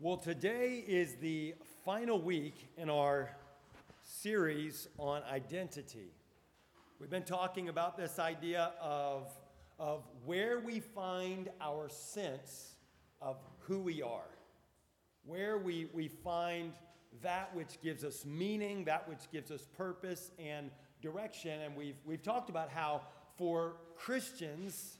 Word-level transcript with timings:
Well, 0.00 0.16
today 0.16 0.84
is 0.86 1.16
the 1.16 1.56
final 1.84 2.22
week 2.22 2.68
in 2.76 2.88
our 2.88 3.32
series 4.04 4.86
on 4.96 5.24
identity. 5.24 6.12
We've 7.00 7.10
been 7.10 7.24
talking 7.24 7.68
about 7.68 7.96
this 7.96 8.20
idea 8.20 8.74
of, 8.80 9.26
of 9.76 10.04
where 10.24 10.60
we 10.60 10.78
find 10.78 11.48
our 11.60 11.88
sense 11.88 12.76
of 13.20 13.38
who 13.62 13.80
we 13.80 14.00
are, 14.00 14.30
where 15.24 15.58
we, 15.58 15.88
we 15.92 16.06
find 16.06 16.74
that 17.20 17.52
which 17.52 17.80
gives 17.82 18.04
us 18.04 18.24
meaning, 18.24 18.84
that 18.84 19.08
which 19.08 19.28
gives 19.32 19.50
us 19.50 19.66
purpose 19.76 20.30
and 20.38 20.70
direction. 21.02 21.60
And 21.60 21.74
we've, 21.74 21.96
we've 22.04 22.22
talked 22.22 22.50
about 22.50 22.70
how 22.70 23.00
for 23.36 23.78
Christians, 23.96 24.98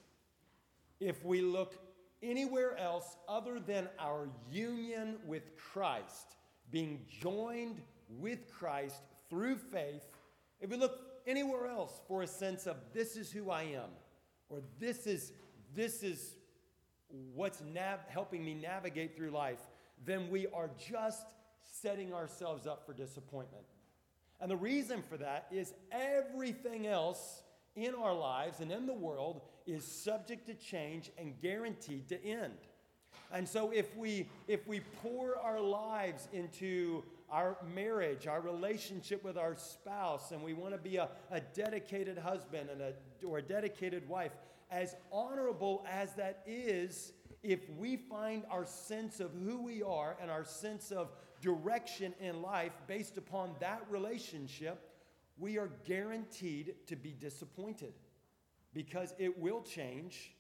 if 0.99 1.25
we 1.25 1.41
look 1.41 1.88
anywhere 2.23 2.77
else 2.77 3.17
other 3.29 3.61
than 3.61 3.89
our 3.99 4.29
union 4.51 5.17
with 5.27 5.57
Christ, 5.57 6.37
being 6.71 7.01
joined 7.09 7.81
with 8.09 8.51
Christ 8.51 9.03
through 9.31 9.57
faith, 9.57 10.05
if 10.61 10.71
we 10.71 10.77
look 10.77 11.01
anywhere 11.27 11.67
else 11.67 12.01
for 12.09 12.23
a 12.23 12.27
sense 12.27 12.67
of 12.67 12.77
this 12.93 13.17
is 13.17 13.31
who 13.31 13.51
I 13.51 13.63
am, 13.63 13.91
or 14.49 14.61
this 14.79 15.07
is 15.07 15.33
this 15.75 16.03
is 16.03 16.35
what's 17.35 17.63
nav- 17.73 18.01
helping 18.09 18.45
me 18.45 18.55
navigate 18.55 19.17
through 19.17 19.31
life, 19.31 19.61
then 20.05 20.31
we 20.31 20.47
are 20.49 20.71
just 20.91 21.27
setting 21.61 22.13
ourselves 22.13 22.67
up 22.67 22.85
for 22.87 22.93
disappointment. 22.93 23.65
And 24.41 24.51
the 24.51 24.57
reason 24.57 25.03
for 25.03 25.17
that 25.19 25.47
is 25.51 25.75
everything 25.91 26.87
else 26.87 27.43
in 27.85 27.95
our 27.95 28.15
lives 28.15 28.61
and 28.61 28.71
in 28.71 28.87
the 28.87 28.95
world 28.95 29.43
is 29.67 29.85
subject 29.85 30.47
to 30.47 30.55
change 30.55 31.11
and 31.19 31.41
guaranteed 31.41 32.09
to 32.09 32.25
end. 32.25 32.55
And 33.33 33.47
so 33.47 33.71
if 33.71 33.95
we 33.97 34.29
if 34.47 34.67
we 34.67 34.81
pour 35.03 35.39
our 35.39 35.61
lives 35.61 36.29
into 36.33 37.05
our 37.31 37.59
marriage, 37.75 38.27
our 38.27 38.41
relationship 38.41 39.23
with 39.23 39.37
our 39.37 39.55
spouse, 39.55 40.31
and 40.31 40.43
we 40.43 40.55
want 40.55 40.73
to 40.73 40.79
be 40.79 40.97
a, 40.97 41.09
a 41.31 41.41
dedicated 41.41 42.17
husband 42.17 42.71
and 42.71 42.81
a, 42.81 42.95
or 43.27 43.39
a 43.39 43.43
dedicated 43.43 44.09
wife, 44.09 44.33
as 44.71 44.97
honorable 45.13 45.85
as 45.91 46.15
that 46.15 46.43
is, 46.47 47.13
if 47.43 47.69
we 47.79 47.97
find 47.97 48.45
our 48.51 48.65
sense 48.65 49.21
of 49.21 49.31
who 49.45 49.63
we 49.63 49.83
are 49.83 50.17
and 50.21 50.31
our 50.31 50.45
sense 50.45 50.91
of 50.91 51.13
direction 51.41 52.15
in 52.21 52.43
life 52.43 52.73
based 52.87 53.19
upon 53.19 53.55
that 53.61 53.83
relationship, 53.91 54.88
we 55.39 55.59
are 55.59 55.71
guaranteed 55.85 56.75
to 56.87 56.97
be 56.97 57.13
disappointed 57.13 57.95
because 58.75 59.15
it 59.19 59.39
will 59.39 59.63
change 59.63 60.33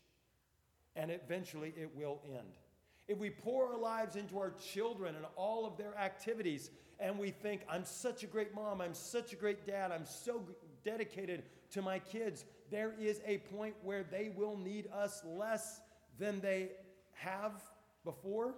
and 0.97 1.11
eventually 1.11 1.73
it 1.77 1.95
will 1.95 2.21
end. 2.27 2.59
If 3.07 3.19
we 3.19 3.31
pour 3.31 3.73
our 3.73 3.79
lives 3.79 4.17
into 4.17 4.39
our 4.39 4.51
children 4.51 5.15
and 5.15 5.25
all 5.37 5.65
of 5.65 5.79
their 5.79 5.97
activities, 5.97 6.71
and 7.01 7.19
we 7.19 7.31
think, 7.31 7.63
I'm 7.71 7.85
such 7.85 8.23
a 8.23 8.27
great 8.27 8.55
mom, 8.55 8.81
I'm 8.81 8.93
such 8.93 9.33
a 9.33 9.37
great 9.37 9.67
dad, 9.67 9.93
I'm 9.93 10.05
so 10.05 10.43
dedicated 10.85 11.45
to 11.71 11.81
my 11.81 11.99
kids, 12.01 12.45
there 12.71 12.95
is 13.01 13.21
a 13.25 13.39
point 13.39 13.75
where 13.83 14.03
they 14.03 14.31
will 14.37 14.57
need 14.57 14.89
us 14.93 15.23
less 15.25 15.81
than 16.19 16.41
they 16.41 16.73
have 17.12 17.62
before. 18.05 18.57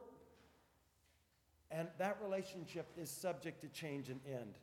And 1.70 1.88
that 1.98 2.18
relationship 2.22 2.88
is 2.96 3.10
subject 3.10 3.60
to 3.60 3.68
change 3.68 4.08
and 4.08 4.20
end. 4.26 4.54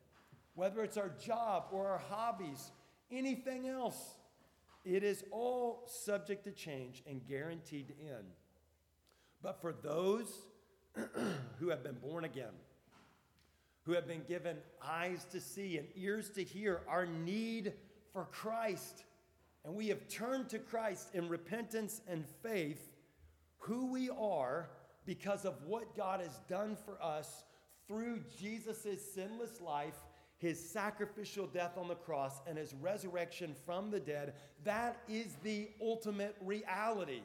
Whether 0.57 0.83
it's 0.83 0.97
our 0.97 1.11
job 1.23 1.65
or 1.71 1.87
our 1.87 2.01
hobbies, 2.09 2.71
anything 3.11 3.67
else, 3.67 4.15
it 4.83 5.03
is 5.03 5.23
all 5.29 5.83
subject 5.85 6.45
to 6.45 6.51
change 6.51 7.03
and 7.05 7.23
guaranteed 7.27 7.89
to 7.89 7.93
end. 8.01 8.25
But 9.43 9.61
for 9.61 9.71
those 9.71 10.25
who 11.59 11.69
have 11.69 11.83
been 11.83 11.99
born 12.01 12.23
again, 12.23 12.55
who 13.83 13.91
have 13.91 14.07
been 14.07 14.23
given 14.27 14.57
eyes 14.83 15.27
to 15.31 15.39
see 15.39 15.77
and 15.77 15.87
ears 15.95 16.31
to 16.31 16.43
hear 16.43 16.81
our 16.87 17.05
need 17.05 17.73
for 18.11 18.25
Christ, 18.25 19.03
and 19.63 19.75
we 19.75 19.89
have 19.89 20.07
turned 20.07 20.49
to 20.49 20.57
Christ 20.57 21.09
in 21.13 21.29
repentance 21.29 22.01
and 22.07 22.25
faith, 22.41 22.95
who 23.59 23.91
we 23.91 24.09
are 24.09 24.71
because 25.05 25.45
of 25.45 25.53
what 25.67 25.95
God 25.95 26.19
has 26.19 26.39
done 26.49 26.75
for 26.83 26.99
us 26.99 27.43
through 27.87 28.21
Jesus' 28.39 29.13
sinless 29.13 29.61
life 29.61 29.93
his 30.37 30.59
sacrificial 30.59 31.47
death 31.47 31.77
on 31.77 31.87
the 31.87 31.95
cross 31.95 32.41
and 32.47 32.57
his 32.57 32.73
resurrection 32.75 33.55
from 33.65 33.89
the 33.89 33.99
dead, 33.99 34.33
that 34.63 34.97
is 35.09 35.35
the 35.43 35.69
ultimate 35.81 36.35
reality. 36.41 37.21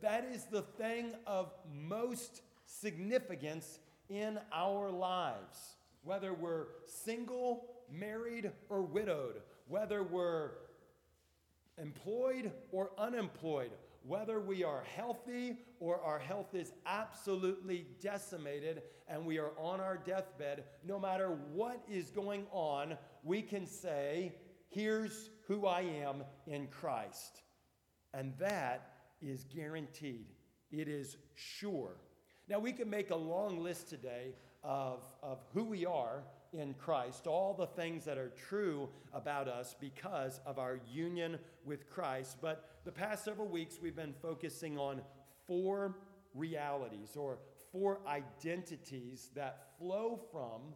That 0.00 0.28
is 0.32 0.44
the 0.44 0.62
thing 0.62 1.12
of 1.26 1.52
most 1.72 2.42
significance 2.64 3.80
in 4.08 4.38
our 4.52 4.90
lives. 4.90 5.76
Whether 6.04 6.32
we're 6.32 6.66
single, 6.86 7.66
married, 7.92 8.50
or 8.68 8.82
widowed, 8.82 9.42
whether 9.68 10.02
we're 10.02 10.50
employed 11.78 12.52
or 12.72 12.90
unemployed, 12.96 13.70
whether 14.06 14.40
we 14.40 14.64
are 14.64 14.84
healthy 14.96 15.58
or 15.78 16.00
our 16.00 16.18
health 16.18 16.54
is 16.54 16.72
absolutely 16.86 17.86
decimated 18.00 18.82
and 19.08 19.24
we 19.26 19.38
are 19.38 19.52
on 19.58 19.80
our 19.80 19.96
deathbed, 19.96 20.64
no 20.86 20.98
matter 20.98 21.36
what 21.52 21.82
is 21.88 22.10
going 22.10 22.46
on, 22.52 22.96
we 23.22 23.42
can 23.42 23.66
say, 23.66 24.32
Here's 24.68 25.30
who 25.48 25.66
I 25.66 25.80
am 25.80 26.22
in 26.46 26.68
Christ. 26.68 27.42
And 28.14 28.32
that 28.38 28.92
is 29.20 29.44
guaranteed, 29.44 30.26
it 30.70 30.88
is 30.88 31.16
sure. 31.34 31.96
Now, 32.48 32.58
we 32.58 32.72
can 32.72 32.88
make 32.88 33.10
a 33.10 33.16
long 33.16 33.62
list 33.62 33.88
today 33.88 34.34
of, 34.64 35.00
of 35.22 35.38
who 35.54 35.64
we 35.64 35.86
are 35.86 36.22
in 36.52 36.74
Christ, 36.74 37.26
all 37.26 37.54
the 37.54 37.66
things 37.66 38.04
that 38.04 38.18
are 38.18 38.32
true 38.48 38.88
about 39.12 39.48
us 39.48 39.76
because 39.80 40.40
of 40.44 40.58
our 40.58 40.80
union 40.90 41.38
with 41.64 41.88
Christ. 41.88 42.38
But 42.40 42.69
the 42.84 42.92
past 42.92 43.24
several 43.24 43.48
weeks, 43.48 43.78
we've 43.80 43.96
been 43.96 44.14
focusing 44.22 44.78
on 44.78 45.02
four 45.46 45.96
realities 46.34 47.16
or 47.16 47.38
four 47.72 48.00
identities 48.06 49.30
that 49.34 49.68
flow 49.78 50.18
from 50.32 50.74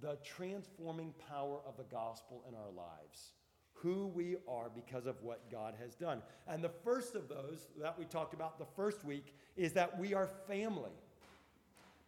the 0.00 0.18
transforming 0.24 1.14
power 1.28 1.60
of 1.66 1.76
the 1.76 1.84
gospel 1.84 2.44
in 2.48 2.54
our 2.54 2.70
lives. 2.76 3.32
Who 3.74 4.08
we 4.08 4.36
are 4.48 4.70
because 4.74 5.06
of 5.06 5.22
what 5.22 5.50
God 5.50 5.74
has 5.80 5.94
done. 5.94 6.22
And 6.48 6.64
the 6.64 6.72
first 6.82 7.14
of 7.14 7.28
those 7.28 7.68
that 7.80 7.98
we 7.98 8.06
talked 8.06 8.34
about 8.34 8.58
the 8.58 8.66
first 8.74 9.04
week 9.04 9.34
is 9.56 9.72
that 9.74 9.98
we 9.98 10.14
are 10.14 10.28
family. 10.48 10.92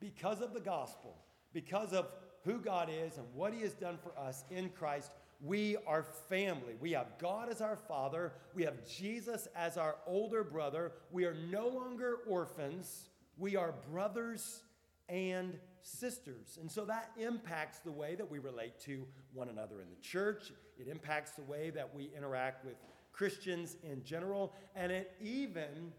Because 0.00 0.41
of 0.41 0.53
the 0.55 0.60
gospel, 0.60 1.16
because 1.53 1.93
of 1.93 2.12
who 2.44 2.59
God 2.59 2.88
is 2.91 3.19
and 3.19 3.26
what 3.34 3.53
He 3.53 3.60
has 3.60 3.75
done 3.75 3.99
for 4.03 4.19
us 4.19 4.44
in 4.50 4.70
Christ, 4.70 5.10
we 5.41 5.76
are 5.87 6.03
family. 6.28 6.75
We 6.81 6.93
have 6.93 7.19
God 7.19 7.49
as 7.49 7.60
our 7.60 7.76
father. 7.76 8.32
We 8.54 8.65
have 8.65 8.84
Jesus 8.87 9.47
as 9.54 9.76
our 9.76 9.97
older 10.06 10.43
brother. 10.43 10.93
We 11.12 11.26
are 11.26 11.34
no 11.34 11.69
longer 11.69 12.19
orphans. 12.28 13.09
We 13.37 13.54
are 13.54 13.75
brothers 13.91 14.62
and 15.09 15.56
sisters. 15.82 16.59
And 16.60 16.71
so 16.71 16.84
that 16.87 17.12
impacts 17.16 17.78
the 17.78 17.93
way 17.93 18.16
that 18.16 18.28
we 18.28 18.41
relate 18.41 18.81
to 18.81 19.06
one 19.32 19.49
another 19.49 19.81
in 19.81 19.88
the 19.91 20.03
church. 20.03 20.53
It 20.76 20.88
impacts 20.88 21.32
the 21.32 21.43
way 21.43 21.70
that 21.70 21.94
we 21.94 22.10
interact 22.16 22.65
with 22.65 22.75
Christians 23.12 23.76
in 23.84 24.03
general. 24.03 24.55
And 24.75 24.91
it 24.91 25.12
even 25.20 25.93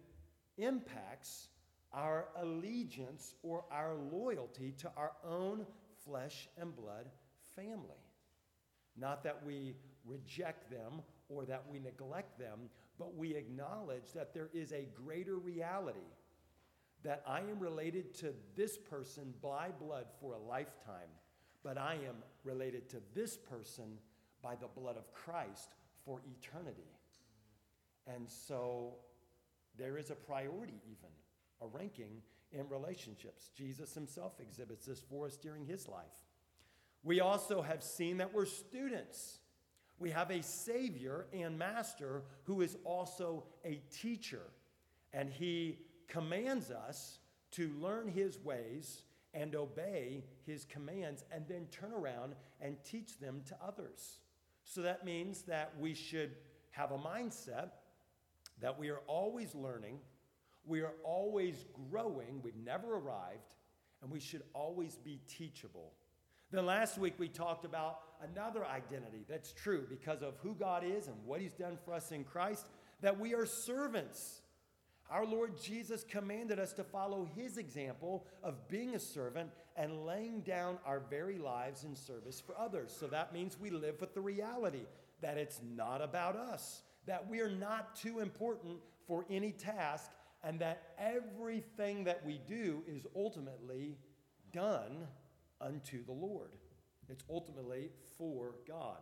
impacts 0.58 1.48
our 1.94 2.28
allegiance 2.36 3.36
or 3.42 3.64
our 3.72 3.96
loyalty 3.96 4.74
to 4.80 4.92
our 4.98 5.14
own 5.26 5.66
flesh 6.04 6.50
and 6.58 6.76
blood 6.76 7.06
family. 7.56 7.98
Not 9.00 9.24
that 9.24 9.46
we 9.46 9.76
reject 10.06 10.70
them 10.70 11.02
or 11.30 11.46
that 11.46 11.64
we 11.72 11.80
neglect 11.80 12.40
them, 12.40 12.70
but 12.98 13.16
we 13.16 13.36
acknowledge 13.36 14.12
that 14.14 14.34
there 14.34 14.50
is 14.54 14.72
a 14.72 14.88
greater 15.06 15.38
reality 15.38 16.00
that 17.04 17.24
I 17.26 17.40
am 17.40 17.59
related 17.59 18.14
to 18.20 18.34
this 18.56 18.78
person 18.78 19.34
by 19.41 19.70
blood 19.79 20.06
for 20.20 20.34
a 20.34 20.40
lifetime, 20.40 21.09
but 21.64 21.78
I 21.78 21.94
am 21.94 22.16
related 22.44 22.90
to 22.90 22.97
this 23.14 23.38
person 23.38 23.97
by 24.41 24.56
the 24.56 24.68
blood 24.68 24.97
of 24.97 25.14
Christ 25.14 25.76
for 26.06 26.22
eternity. 26.29 26.91
And 28.08 28.29
so 28.29 28.96
there 29.78 29.97
is 29.97 30.09
a 30.09 30.16
priority, 30.16 30.82
even, 30.85 31.09
a 31.62 31.68
ranking 31.68 32.22
in 32.52 32.68
relationships. 32.68 33.50
Jesus 33.56 33.94
himself 33.94 34.34
exhibits 34.41 34.85
this 34.85 35.02
for 35.02 35.28
us 35.28 35.38
during 35.38 35.66
his 35.66 35.88
life. 35.88 36.06
We 37.03 37.22
also 37.22 37.61
have 37.61 37.84
seen 37.84 38.17
that 38.17 38.34
we're 38.34 38.46
students. 38.46 39.40
We 39.99 40.09
have 40.11 40.31
a 40.31 40.41
Savior 40.41 41.28
and 41.34 41.57
Master 41.57 42.23
who 42.43 42.61
is 42.61 42.78
also 42.84 43.46
a 43.66 43.81
teacher, 43.91 44.43
and 45.13 45.29
He 45.29 45.79
commands 46.07 46.72
us 46.72 47.19
to 47.51 47.69
learn 47.79 48.07
His 48.07 48.40
ways 48.40 49.03
and 49.34 49.55
obey 49.55 50.23
His 50.46 50.66
commands, 50.66 51.23
and 51.31 51.46
then 51.47 51.67
turn 51.72 51.91
around 51.91 52.35
and 52.59 52.78
teach 52.84 53.19
them 53.19 53.41
to 53.47 53.57
others. 53.66 54.19
So 54.63 54.81
that 54.81 55.05
means 55.05 55.43
that 55.43 55.73
we 55.79 55.93
should 55.93 56.31
have 56.72 56.91
a 56.91 56.97
mindset 56.97 57.69
that 58.61 58.78
we 58.78 58.90
are 58.90 58.99
always 59.07 59.55
learning, 59.55 59.99
we 60.66 60.81
are 60.81 60.93
always 61.03 61.66
growing, 61.90 62.41
we've 62.43 62.55
never 62.55 62.96
arrived, 62.96 63.55
and 64.01 64.11
we 64.11 64.19
should 64.19 64.43
always 64.53 64.96
be 64.96 65.19
teachable. 65.28 65.93
Then 66.51 66.66
last 66.66 66.97
week 66.97 67.13
we 67.17 67.28
talked 67.28 67.63
about 67.63 67.99
another 68.31 68.66
identity 68.66 69.23
that's 69.29 69.53
true 69.53 69.85
because 69.87 70.23
of 70.23 70.35
who 70.41 70.55
God 70.55 70.84
is 70.84 71.07
and 71.07 71.16
what 71.25 71.41
He's 71.41 71.53
done 71.53 71.78
for 71.85 71.93
us 71.93 72.11
in 72.11 72.23
Christ, 72.23 72.66
that 73.01 73.19
we 73.19 73.35
are 73.35 73.46
servants. 73.46 74.41
Our 75.11 75.25
Lord 75.25 75.61
Jesus 75.61 76.03
commanded 76.03 76.59
us 76.59 76.73
to 76.73 76.84
follow 76.84 77.28
His 77.35 77.57
example 77.57 78.25
of 78.43 78.67
being 78.67 78.96
a 78.96 78.99
servant 78.99 79.51
and 79.75 80.05
laying 80.05 80.41
down 80.41 80.79
our 80.85 80.99
very 80.99 81.37
lives 81.37 81.84
in 81.84 81.96
service 81.96 82.41
for 82.41 82.57
others. 82.57 82.96
So 82.99 83.07
that 83.07 83.31
means 83.34 83.59
we 83.59 83.69
live 83.69 84.01
with 84.01 84.13
the 84.13 84.22
reality 84.22 84.85
that 85.22 85.37
it's 85.37 85.61
not 85.75 86.01
about 86.01 86.35
us, 86.35 86.81
that 87.05 87.29
we 87.29 87.41
are 87.41 87.49
not 87.49 87.96
too 87.96 88.19
important 88.19 88.78
for 89.07 89.25
any 89.29 89.51
task, 89.51 90.11
and 90.43 90.59
that 90.59 90.93
everything 90.97 92.03
that 92.05 92.25
we 92.25 92.40
do 92.47 92.84
is 92.87 93.05
ultimately 93.16 93.97
done 94.51 95.07
unto 95.61 96.03
the 96.06 96.11
Lord. 96.11 96.52
It's 97.09 97.23
ultimately 97.29 97.90
for 98.17 98.56
God. 98.67 99.00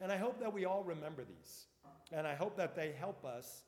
And 0.00 0.10
I 0.10 0.16
hope 0.16 0.40
that 0.40 0.52
we 0.52 0.64
all 0.64 0.84
remember 0.84 1.24
these. 1.24 1.66
And 2.12 2.26
I 2.26 2.34
hope 2.34 2.56
that 2.56 2.76
they 2.76 2.92
help 2.92 3.24
us 3.24 3.62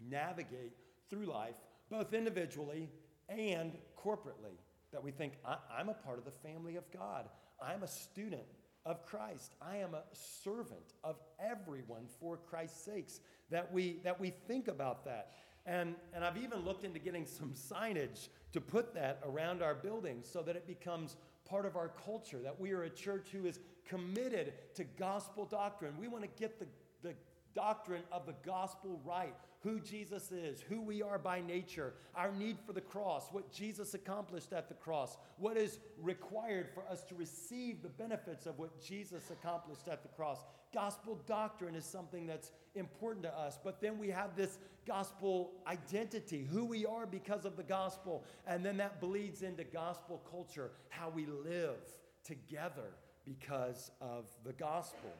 navigate 0.00 0.72
through 1.10 1.26
life, 1.26 1.56
both 1.90 2.14
individually 2.14 2.90
and 3.28 3.72
corporately. 3.96 4.56
That 4.92 5.02
we 5.02 5.10
think, 5.10 5.34
I'm 5.44 5.88
a 5.88 5.94
part 5.94 6.18
of 6.18 6.24
the 6.24 6.30
family 6.30 6.76
of 6.76 6.90
God. 6.90 7.28
I'm 7.60 7.82
a 7.82 7.88
student 7.88 8.46
of 8.86 9.04
Christ. 9.04 9.52
I 9.60 9.78
am 9.78 9.94
a 9.94 10.02
servant 10.12 10.94
of 11.04 11.16
everyone 11.38 12.06
for 12.20 12.38
Christ's 12.38 12.84
sakes. 12.84 13.20
That 13.50 13.72
we, 13.72 14.00
that 14.04 14.18
we 14.18 14.30
think 14.46 14.68
about 14.68 15.04
that. 15.04 15.32
And, 15.66 15.94
and 16.14 16.24
I've 16.24 16.38
even 16.38 16.60
looked 16.60 16.84
into 16.84 16.98
getting 16.98 17.26
some 17.26 17.52
signage 17.52 18.28
to 18.52 18.60
put 18.60 18.94
that 18.94 19.20
around 19.26 19.62
our 19.62 19.74
buildings 19.74 20.26
so 20.32 20.40
that 20.42 20.56
it 20.56 20.66
becomes 20.66 21.16
part 21.48 21.66
of 21.66 21.76
our 21.76 21.90
culture, 22.04 22.38
that 22.42 22.58
we 22.60 22.72
are 22.72 22.84
a 22.84 22.90
church 22.90 23.28
who 23.32 23.46
is 23.46 23.60
committed 23.88 24.52
to 24.74 24.84
gospel 24.84 25.44
doctrine. 25.44 25.94
We 25.98 26.08
want 26.08 26.24
to 26.24 26.30
get 26.38 26.58
the, 26.58 26.66
the 27.02 27.14
doctrine 27.54 28.02
of 28.12 28.26
the 28.26 28.34
gospel 28.44 29.00
right 29.04 29.34
who 29.60 29.80
Jesus 29.80 30.30
is, 30.30 30.60
who 30.60 30.80
we 30.80 31.02
are 31.02 31.18
by 31.18 31.40
nature, 31.40 31.94
our 32.14 32.30
need 32.30 32.58
for 32.64 32.72
the 32.72 32.80
cross, 32.80 33.28
what 33.32 33.52
Jesus 33.52 33.94
accomplished 33.94 34.52
at 34.52 34.68
the 34.68 34.74
cross, 34.74 35.16
what 35.36 35.56
is 35.56 35.80
required 36.00 36.68
for 36.72 36.84
us 36.88 37.02
to 37.04 37.16
receive 37.16 37.82
the 37.82 37.88
benefits 37.88 38.46
of 38.46 38.58
what 38.58 38.80
Jesus 38.80 39.30
accomplished 39.30 39.88
at 39.88 40.02
the 40.02 40.08
cross. 40.10 40.44
Gospel 40.72 41.20
doctrine 41.26 41.74
is 41.74 41.84
something 41.84 42.24
that's 42.24 42.52
important 42.76 43.24
to 43.24 43.36
us, 43.36 43.58
but 43.62 43.80
then 43.80 43.98
we 43.98 44.08
have 44.08 44.36
this 44.36 44.58
gospel 44.86 45.52
identity, 45.66 46.46
who 46.48 46.64
we 46.64 46.86
are 46.86 47.04
because 47.04 47.44
of 47.44 47.56
the 47.56 47.62
gospel, 47.64 48.24
and 48.46 48.64
then 48.64 48.76
that 48.76 49.00
bleeds 49.00 49.42
into 49.42 49.64
gospel 49.64 50.22
culture, 50.30 50.70
how 50.88 51.08
we 51.08 51.26
live 51.26 51.80
together 52.22 52.94
because 53.24 53.90
of 54.00 54.26
the 54.44 54.52
gospel. 54.52 55.10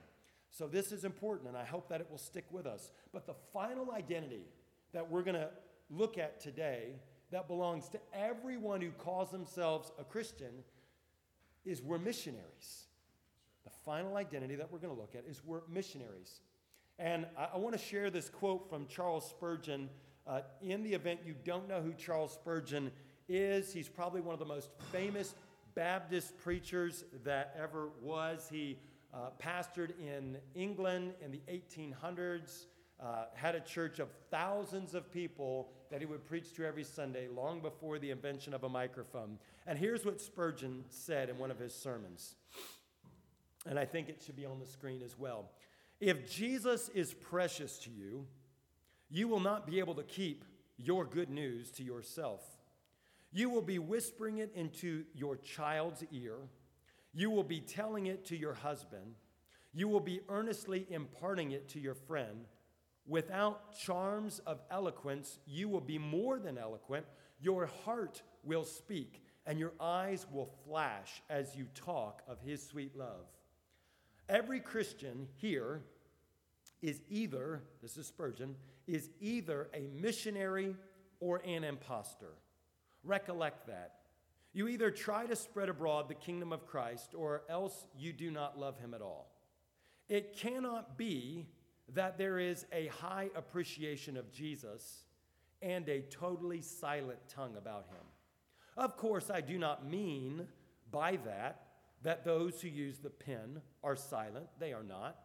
So 0.51 0.67
this 0.67 0.93
is 0.93 1.05
important, 1.05 1.49
and 1.49 1.57
I 1.57 1.65
hope 1.65 1.89
that 1.89 2.01
it 2.01 2.09
will 2.11 2.19
stick 2.19 2.47
with 2.51 2.67
us. 2.67 2.91
But 3.13 3.27
the 3.27 3.35
final 3.53 3.93
identity 3.93 4.47
that 4.93 5.11
we're 5.11 5.23
going 5.23 5.37
to 5.37 5.51
look 5.91 6.19
at 6.19 6.41
today 6.41 6.95
that 7.31 7.47
belongs 7.47 7.89
to 7.91 8.01
everyone 8.15 8.81
who 8.81 8.91
calls 8.91 9.31
themselves 9.31 9.93
a 9.99 10.05
Christian 10.05 10.65
is 11.65 11.83
we're 11.83 11.99
missionaries. 11.99 12.87
The 13.65 13.71
final 13.85 14.17
identity 14.17 14.57
that 14.57 14.73
we're 14.73 14.79
going 14.79 14.95
to 14.95 15.01
look 15.01 15.15
at 15.15 15.25
is 15.29 15.43
we're 15.45 15.61
missionaries. 15.69 16.41
And 16.99 17.27
I, 17.37 17.51
I 17.55 17.57
want 17.59 17.77
to 17.77 17.83
share 17.83 18.11
this 18.11 18.31
quote 18.31 18.69
from 18.69 18.87
Charles 18.87 19.29
Spurgeon. 19.29 19.91
Uh, 20.27 20.41
in 20.63 20.83
the 20.83 20.93
event 20.93 21.21
you 21.25 21.35
don't 21.45 21.69
know 21.69 21.83
who 21.83 21.93
Charles 21.93 22.33
Spurgeon 22.33 22.91
is, 23.29 23.73
he's 23.73 23.89
probably 23.89 24.23
one 24.23 24.33
of 24.33 24.39
the 24.39 24.47
most 24.47 24.71
famous 24.91 25.35
Baptist 25.75 26.37
preachers 26.39 27.05
that 27.25 27.55
ever 27.61 27.91
was. 28.03 28.49
He 28.51 28.79
uh, 29.15 29.31
pastored 29.43 29.91
in 29.99 30.37
England 30.55 31.15
in 31.23 31.31
the 31.31 31.41
1800s, 31.51 32.67
uh, 33.01 33.27
had 33.35 33.55
a 33.55 33.61
church 33.61 33.99
of 34.01 34.09
thousands 34.31 34.95
of 34.95 35.13
people 35.13 35.71
that 35.91 36.01
he 36.01 36.07
would 36.07 36.25
preach 36.27 36.53
to 36.55 36.67
every 36.67 36.85
Sunday 36.85 37.29
long 37.29 37.61
before 37.61 37.99
the 37.99 38.11
invention 38.11 38.53
of 38.53 38.65
a 38.65 38.69
microphone. 38.69 39.39
And 39.67 39.79
here's 39.79 40.05
what 40.05 40.21
Spurgeon 40.21 40.85
said 40.89 41.29
in 41.29 41.39
one 41.39 41.51
of 41.51 41.59
his 41.59 41.75
sermons. 41.75 42.35
And 43.67 43.79
I 43.79 43.85
think 43.85 44.09
it 44.09 44.23
should 44.25 44.37
be 44.37 44.47
on 44.47 44.59
the 44.59 44.67
screen 44.67 45.03
as 45.03 45.19
well. 45.19 45.51
If 46.01 46.31
Jesus 46.31 46.89
is 46.91 47.15
precious 47.15 47.79
to 47.81 47.91
you, 47.91 48.27
you 49.11 49.29
will 49.29 49.41
not 49.41 49.67
be 49.67 49.79
able 49.79 49.95
to 49.95 50.03
keep 50.03 50.45
your 50.77 51.05
good 51.05 51.31
news 51.31 51.71
to 51.73 51.83
yourself. 51.83 52.43
You 53.33 53.51
will 53.51 53.63
be 53.63 53.79
whispering 53.79 54.39
it 54.39 54.53
into 54.55 55.05
your 55.15 55.37
child's 55.37 56.05
ear 56.13 56.37
you 57.13 57.31
will 57.31 57.45
be 57.45 57.61
telling 57.61 58.07
it 58.07 58.25
to 58.27 58.37
your 58.37 58.55
husband. 58.55 59.15
You 59.73 59.89
will 59.89 60.01
be 60.01 60.21
earnestly 60.29 60.87
imparting 60.91 61.53
it 61.53 61.69
to 61.71 61.81
your 61.81 61.95
friend. 61.95 62.47
Without 63.07 63.79
charms 63.79 64.41
of 64.41 64.61
eloquence, 64.71 65.39
you 65.47 65.69
will 65.69 65.81
be 65.81 65.99
more 65.99 66.39
than 66.39 66.59
eloquent. 66.59 67.07
Your 67.41 67.67
heart 67.85 68.23
will 68.45 68.65
speak, 68.65 69.23
and 69.47 69.59
your 69.59 69.73
eyes 69.81 70.27
will 70.31 70.51
flash 70.67 71.23
as 71.31 71.57
you 71.57 71.67
talk 71.75 72.23
of 72.29 72.41
his 72.41 72.67
sweet 72.67 72.97
love. 72.97 73.27
Every 74.29 74.61
Christian 74.61 75.27
here 75.37 75.83
is 76.83 77.01
either, 77.09 77.63
this 77.81 77.97
is 77.97 78.07
Spurgeon, 78.07 78.57
is 78.87 79.11
either 79.21 79.69
a 79.75 79.89
missionary 80.01 80.77
or 81.21 81.39
an 81.47 81.65
impostor. 81.65 82.35
Recollect 83.05 83.67
that. 83.69 83.95
You 84.53 84.69
either 84.69 84.91
try 84.91 85.27
to 85.27 85.37
spread 85.37 85.69
abroad 85.69 86.09
the 86.09 86.15
kingdom 86.15 86.53
of 86.53 86.67
Christ 86.67 87.15
or 87.15 87.43
else 87.49 87.87
you 87.97 88.13
do 88.13 88.31
not 88.31 88.59
love 88.59 88.79
him 88.79 88.95
at 88.95 89.03
all. 89.03 89.31
It 90.09 90.37
cannot 90.37 90.97
be 90.97 91.47
that 91.95 92.19
there 92.19 92.39
is 92.39 92.67
a 92.73 92.87
high 92.89 93.31
appreciation 93.35 94.17
of 94.17 94.33
Jesus 94.33 95.05
and 95.61 95.89
a 95.89 96.03
totally 96.03 96.61
silent 96.61 97.19
tongue 97.29 97.57
about 97.57 97.87
him. 97.89 98.07
Of 98.77 98.97
course, 98.97 99.31
I 99.31 99.41
do 99.41 99.59
not 99.59 99.87
mean 99.87 100.47
by 100.91 101.17
that 101.25 101.65
that 102.03 102.25
those 102.25 102.61
who 102.61 102.69
use 102.69 102.99
the 102.99 103.11
pen 103.11 103.61
are 103.83 103.97
silent, 103.97 104.47
they 104.59 104.73
are 104.73 104.85
not. 104.85 105.19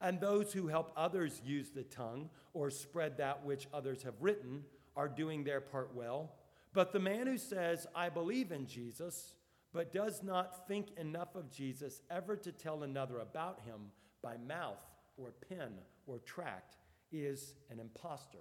And 0.00 0.20
those 0.20 0.52
who 0.52 0.68
help 0.68 0.92
others 0.96 1.40
use 1.44 1.70
the 1.70 1.82
tongue 1.82 2.28
or 2.52 2.70
spread 2.70 3.16
that 3.18 3.44
which 3.44 3.66
others 3.72 4.02
have 4.02 4.14
written 4.20 4.62
are 4.94 5.08
doing 5.08 5.42
their 5.42 5.60
part 5.60 5.94
well. 5.94 6.34
But 6.72 6.92
the 6.92 7.00
man 7.00 7.26
who 7.26 7.38
says, 7.38 7.86
I 7.94 8.08
believe 8.08 8.52
in 8.52 8.66
Jesus, 8.66 9.34
but 9.72 9.92
does 9.92 10.22
not 10.22 10.66
think 10.68 10.88
enough 10.96 11.34
of 11.34 11.50
Jesus 11.50 12.02
ever 12.10 12.36
to 12.36 12.52
tell 12.52 12.82
another 12.82 13.18
about 13.20 13.60
him 13.60 13.90
by 14.22 14.36
mouth 14.36 14.78
or 15.16 15.32
pen 15.48 15.72
or 16.06 16.18
tract 16.20 16.76
is 17.12 17.54
an 17.70 17.78
impostor. 17.78 18.38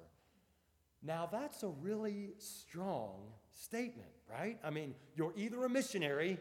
Now, 1.04 1.28
that's 1.32 1.64
a 1.64 1.68
really 1.68 2.32
strong 2.38 3.32
statement, 3.54 4.10
right? 4.30 4.58
I 4.64 4.70
mean, 4.70 4.96
you're 5.16 5.34
either 5.36 5.64
a 5.66 5.70
missionary 5.70 6.38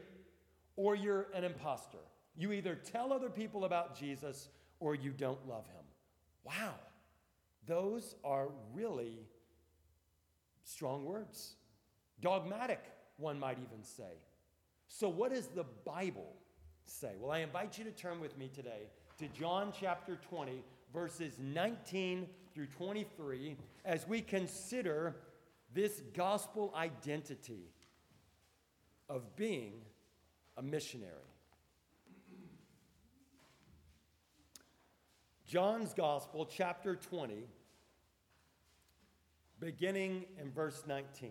or 0.76 0.94
you're 0.94 1.26
an 1.34 1.44
impostor. 1.44 1.98
You 2.36 2.52
either 2.52 2.74
tell 2.74 3.12
other 3.12 3.30
people 3.30 3.64
about 3.64 3.98
Jesus 3.98 4.48
or 4.80 4.94
you 4.94 5.10
don't 5.10 5.46
love 5.48 5.66
him. 5.66 5.84
Wow, 6.44 6.74
those 7.66 8.14
are 8.24 8.48
really 8.72 9.26
strong 10.64 11.04
words. 11.04 11.56
Dogmatic, 12.20 12.82
one 13.16 13.38
might 13.38 13.58
even 13.58 13.82
say. 13.82 14.20
So, 14.88 15.08
what 15.08 15.32
does 15.32 15.48
the 15.48 15.64
Bible 15.84 16.32
say? 16.84 17.12
Well, 17.20 17.32
I 17.32 17.40
invite 17.40 17.78
you 17.78 17.84
to 17.84 17.90
turn 17.90 18.20
with 18.20 18.36
me 18.38 18.48
today 18.54 18.88
to 19.18 19.28
John 19.28 19.72
chapter 19.78 20.18
20, 20.28 20.62
verses 20.92 21.34
19 21.38 22.26
through 22.54 22.66
23, 22.66 23.56
as 23.84 24.06
we 24.06 24.20
consider 24.20 25.16
this 25.74 26.00
gospel 26.14 26.72
identity 26.76 27.70
of 29.08 29.36
being 29.36 29.74
a 30.56 30.62
missionary. 30.62 31.12
John's 35.46 35.94
Gospel, 35.94 36.44
chapter 36.44 36.96
20, 36.96 37.46
beginning 39.60 40.24
in 40.40 40.50
verse 40.50 40.82
19. 40.88 41.30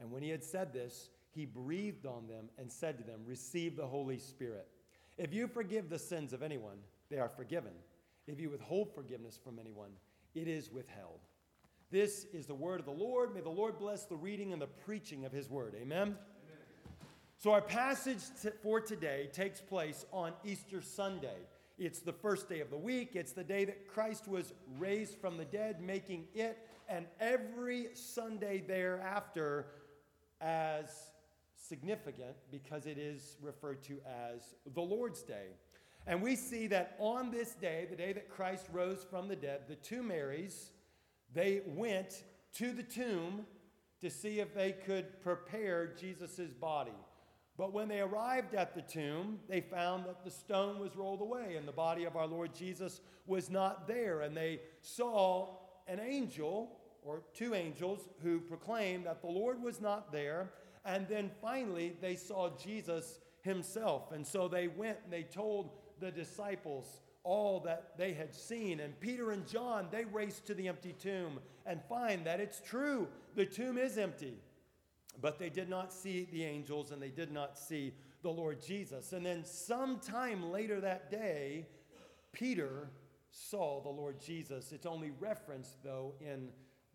And 0.00 0.10
when 0.10 0.22
he 0.22 0.30
had 0.30 0.42
said 0.42 0.72
this, 0.72 1.10
he 1.30 1.46
breathed 1.46 2.06
on 2.06 2.26
them 2.26 2.48
and 2.58 2.70
said 2.70 2.98
to 2.98 3.04
them, 3.04 3.20
Receive 3.26 3.76
the 3.76 3.86
Holy 3.86 4.18
Spirit. 4.18 4.68
If 5.18 5.32
you 5.32 5.46
forgive 5.46 5.88
the 5.88 5.98
sins 5.98 6.32
of 6.32 6.42
anyone, 6.42 6.78
they 7.10 7.18
are 7.18 7.28
forgiven. 7.28 7.72
If 8.26 8.40
you 8.40 8.50
withhold 8.50 8.94
forgiveness 8.94 9.38
from 9.42 9.58
anyone, 9.58 9.90
it 10.34 10.48
is 10.48 10.70
withheld. 10.70 11.20
This 11.90 12.26
is 12.32 12.46
the 12.46 12.54
word 12.54 12.80
of 12.80 12.86
the 12.86 12.92
Lord. 12.92 13.34
May 13.34 13.40
the 13.40 13.50
Lord 13.50 13.78
bless 13.78 14.04
the 14.04 14.16
reading 14.16 14.52
and 14.52 14.62
the 14.62 14.66
preaching 14.66 15.24
of 15.24 15.32
his 15.32 15.50
word. 15.50 15.74
Amen. 15.74 16.02
Amen. 16.02 16.16
So, 17.38 17.52
our 17.52 17.60
passage 17.60 18.20
for 18.62 18.80
today 18.80 19.28
takes 19.32 19.60
place 19.60 20.06
on 20.12 20.32
Easter 20.44 20.80
Sunday. 20.80 21.36
It's 21.78 22.00
the 22.00 22.12
first 22.12 22.48
day 22.48 22.60
of 22.60 22.70
the 22.70 22.78
week. 22.78 23.10
It's 23.14 23.32
the 23.32 23.44
day 23.44 23.64
that 23.64 23.88
Christ 23.88 24.28
was 24.28 24.52
raised 24.78 25.16
from 25.16 25.36
the 25.36 25.44
dead, 25.44 25.82
making 25.82 26.26
it 26.34 26.58
and 26.88 27.06
every 27.20 27.88
Sunday 27.94 28.62
thereafter 28.66 29.66
as 30.42 31.10
significant 31.56 32.36
because 32.50 32.86
it 32.86 32.98
is 32.98 33.36
referred 33.40 33.82
to 33.84 33.98
as 34.06 34.54
the 34.74 34.80
Lord's 34.80 35.22
Day. 35.22 35.48
And 36.06 36.20
we 36.20 36.34
see 36.34 36.66
that 36.66 36.96
on 36.98 37.30
this 37.30 37.54
day, 37.54 37.86
the 37.88 37.96
day 37.96 38.12
that 38.12 38.28
Christ 38.28 38.66
rose 38.72 39.06
from 39.08 39.28
the 39.28 39.36
dead, 39.36 39.62
the 39.68 39.76
two 39.76 40.02
Marys, 40.02 40.72
they 41.32 41.62
went 41.66 42.24
to 42.54 42.72
the 42.72 42.82
tomb 42.82 43.46
to 44.00 44.10
see 44.10 44.40
if 44.40 44.52
they 44.52 44.72
could 44.72 45.22
prepare 45.22 45.94
Jesus' 45.98 46.52
body. 46.60 46.92
But 47.56 47.72
when 47.72 47.86
they 47.86 48.00
arrived 48.00 48.54
at 48.54 48.74
the 48.74 48.82
tomb, 48.82 49.38
they 49.48 49.60
found 49.60 50.06
that 50.06 50.24
the 50.24 50.30
stone 50.30 50.80
was 50.80 50.96
rolled 50.96 51.20
away 51.20 51.54
and 51.56 51.68
the 51.68 51.72
body 51.72 52.04
of 52.04 52.16
our 52.16 52.26
Lord 52.26 52.52
Jesus 52.54 53.00
was 53.26 53.48
not 53.50 53.86
there. 53.86 54.22
And 54.22 54.36
they 54.36 54.60
saw 54.80 55.50
an 55.86 56.00
angel 56.00 56.76
or 57.04 57.22
two 57.34 57.54
angels 57.54 58.08
who 58.22 58.40
proclaimed 58.40 59.06
that 59.06 59.20
the 59.20 59.28
Lord 59.28 59.62
was 59.62 59.80
not 59.80 60.12
there. 60.12 60.50
And 60.84 61.06
then 61.08 61.30
finally, 61.40 61.96
they 62.00 62.16
saw 62.16 62.50
Jesus 62.56 63.20
himself. 63.42 64.12
And 64.12 64.26
so 64.26 64.48
they 64.48 64.68
went 64.68 64.98
and 65.04 65.12
they 65.12 65.22
told 65.22 65.70
the 66.00 66.10
disciples 66.10 67.00
all 67.24 67.60
that 67.60 67.92
they 67.96 68.12
had 68.12 68.34
seen. 68.34 68.80
And 68.80 68.98
Peter 69.00 69.30
and 69.30 69.46
John, 69.46 69.88
they 69.90 70.04
raced 70.04 70.46
to 70.46 70.54
the 70.54 70.68
empty 70.68 70.94
tomb 70.98 71.38
and 71.66 71.80
find 71.88 72.26
that 72.26 72.40
it's 72.40 72.60
true. 72.60 73.08
The 73.34 73.46
tomb 73.46 73.78
is 73.78 73.98
empty. 73.98 74.34
But 75.20 75.38
they 75.38 75.50
did 75.50 75.68
not 75.68 75.92
see 75.92 76.28
the 76.32 76.44
angels 76.44 76.90
and 76.90 77.00
they 77.00 77.10
did 77.10 77.32
not 77.32 77.58
see 77.58 77.92
the 78.22 78.30
Lord 78.30 78.60
Jesus. 78.60 79.12
And 79.12 79.26
then, 79.26 79.44
sometime 79.44 80.50
later 80.50 80.80
that 80.80 81.10
day, 81.10 81.66
Peter 82.32 82.88
saw 83.30 83.80
the 83.82 83.88
Lord 83.88 84.20
Jesus. 84.20 84.72
It's 84.72 84.86
only 84.86 85.10
referenced, 85.18 85.82
though, 85.82 86.14
in 86.20 86.48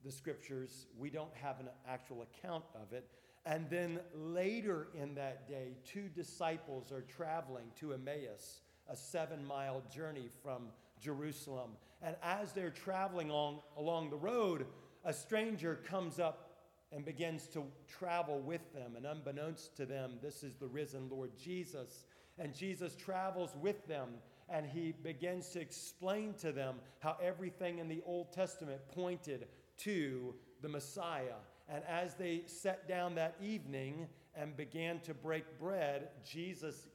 the 0.07 0.13
scriptures. 0.13 0.87
We 0.97 1.09
don't 1.09 1.35
have 1.35 1.59
an 1.59 1.67
actual 1.87 2.23
account 2.23 2.63
of 2.73 2.93
it. 2.93 3.09
And 3.45 3.69
then 3.69 3.99
later 4.15 4.87
in 4.95 5.13
that 5.15 5.49
day, 5.49 5.75
two 5.85 6.07
disciples 6.15 6.91
are 6.93 7.01
traveling 7.01 7.65
to 7.81 7.93
Emmaus 7.93 8.61
a 8.89 8.95
seven 8.95 9.45
mile 9.45 9.83
journey 9.93 10.29
from 10.41 10.69
Jerusalem. 11.01 11.71
And 12.01 12.15
as 12.23 12.53
they're 12.53 12.69
traveling 12.69 13.29
on, 13.29 13.59
along 13.77 14.09
the 14.09 14.15
road, 14.15 14.65
a 15.03 15.11
stranger 15.11 15.79
comes 15.85 16.19
up 16.19 16.51
and 16.93 17.03
begins 17.03 17.47
to 17.47 17.65
travel 17.99 18.39
with 18.39 18.73
them. 18.73 18.93
And 18.95 19.05
unbeknownst 19.05 19.75
to 19.75 19.85
them, 19.85 20.19
this 20.23 20.41
is 20.41 20.55
the 20.55 20.67
risen 20.67 21.09
Lord 21.09 21.31
Jesus. 21.37 22.05
And 22.39 22.55
Jesus 22.55 22.95
travels 22.95 23.51
with 23.59 23.85
them 23.87 24.07
and 24.49 24.65
he 24.65 24.93
begins 25.03 25.49
to 25.49 25.59
explain 25.59 26.33
to 26.35 26.53
them 26.53 26.75
how 26.99 27.17
everything 27.21 27.79
in 27.79 27.89
the 27.89 28.01
Old 28.05 28.31
Testament 28.31 28.79
pointed 28.93 29.47
to 29.79 30.33
the 30.61 30.69
Messiah. 30.69 31.35
And 31.69 31.83
as 31.87 32.15
they 32.15 32.43
sat 32.45 32.87
down 32.87 33.15
that 33.15 33.35
evening 33.41 34.07
and 34.35 34.55
began 34.55 34.99
to 35.01 35.13
break 35.13 35.59
bread, 35.59 36.09
Jesus 36.23 36.87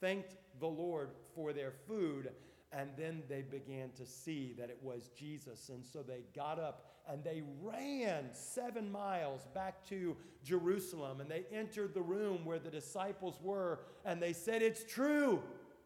thanked 0.00 0.36
the 0.60 0.66
Lord 0.66 1.10
for 1.34 1.52
their 1.52 1.72
food. 1.86 2.30
And 2.72 2.90
then 2.96 3.24
they 3.28 3.42
began 3.42 3.90
to 3.96 4.06
see 4.06 4.54
that 4.58 4.70
it 4.70 4.78
was 4.82 5.10
Jesus. 5.18 5.70
And 5.70 5.84
so 5.84 6.02
they 6.02 6.22
got 6.36 6.60
up 6.60 6.86
and 7.08 7.24
they 7.24 7.42
ran 7.60 8.26
seven 8.32 8.92
miles 8.92 9.48
back 9.54 9.84
to 9.88 10.16
Jerusalem. 10.44 11.20
And 11.20 11.28
they 11.28 11.44
entered 11.52 11.94
the 11.94 12.02
room 12.02 12.44
where 12.44 12.60
the 12.60 12.70
disciples 12.70 13.40
were. 13.42 13.80
And 14.04 14.22
they 14.22 14.32
said, 14.32 14.62
It's 14.62 14.84
true 14.84 15.42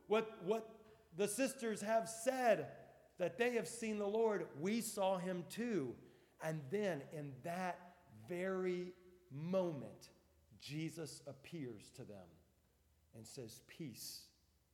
what, 0.08 0.30
what 0.44 0.68
the 1.16 1.28
sisters 1.28 1.80
have 1.80 2.08
said 2.08 2.66
that 3.18 3.38
they 3.38 3.52
have 3.52 3.68
seen 3.68 3.98
the 3.98 4.06
Lord. 4.06 4.46
We 4.60 4.80
saw 4.80 5.18
him 5.18 5.44
too. 5.48 5.94
And 6.44 6.60
then 6.70 7.00
in 7.12 7.32
that 7.42 7.78
very 8.28 8.92
moment, 9.32 10.10
Jesus 10.60 11.22
appears 11.26 11.90
to 11.96 12.04
them 12.04 12.28
and 13.16 13.26
says, 13.26 13.62
Peace 13.66 14.26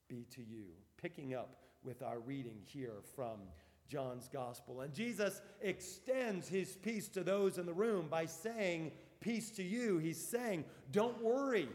be 0.09 0.27
to 0.35 0.43
you. 0.43 0.65
Picking 1.01 1.33
up 1.35 1.57
with 1.85 2.03
our 2.03 2.19
reading 2.19 2.59
here 2.65 3.03
from 3.15 3.39
John's 3.89 4.29
gospel. 4.29 4.81
And 4.81 4.93
Jesus 4.93 5.41
extends 5.63 6.49
his 6.49 6.77
peace 6.77 7.09
to 7.09 7.23
those 7.23 7.57
in 7.57 7.67
the 7.67 7.73
room 7.73 8.09
by 8.11 8.27
saying, 8.27 8.91
Peace 9.21 9.51
to 9.53 9.63
you. 9.63 9.99
He's 9.99 10.21
saying, 10.21 10.65
Don't 10.91 11.23
worry 11.23 11.69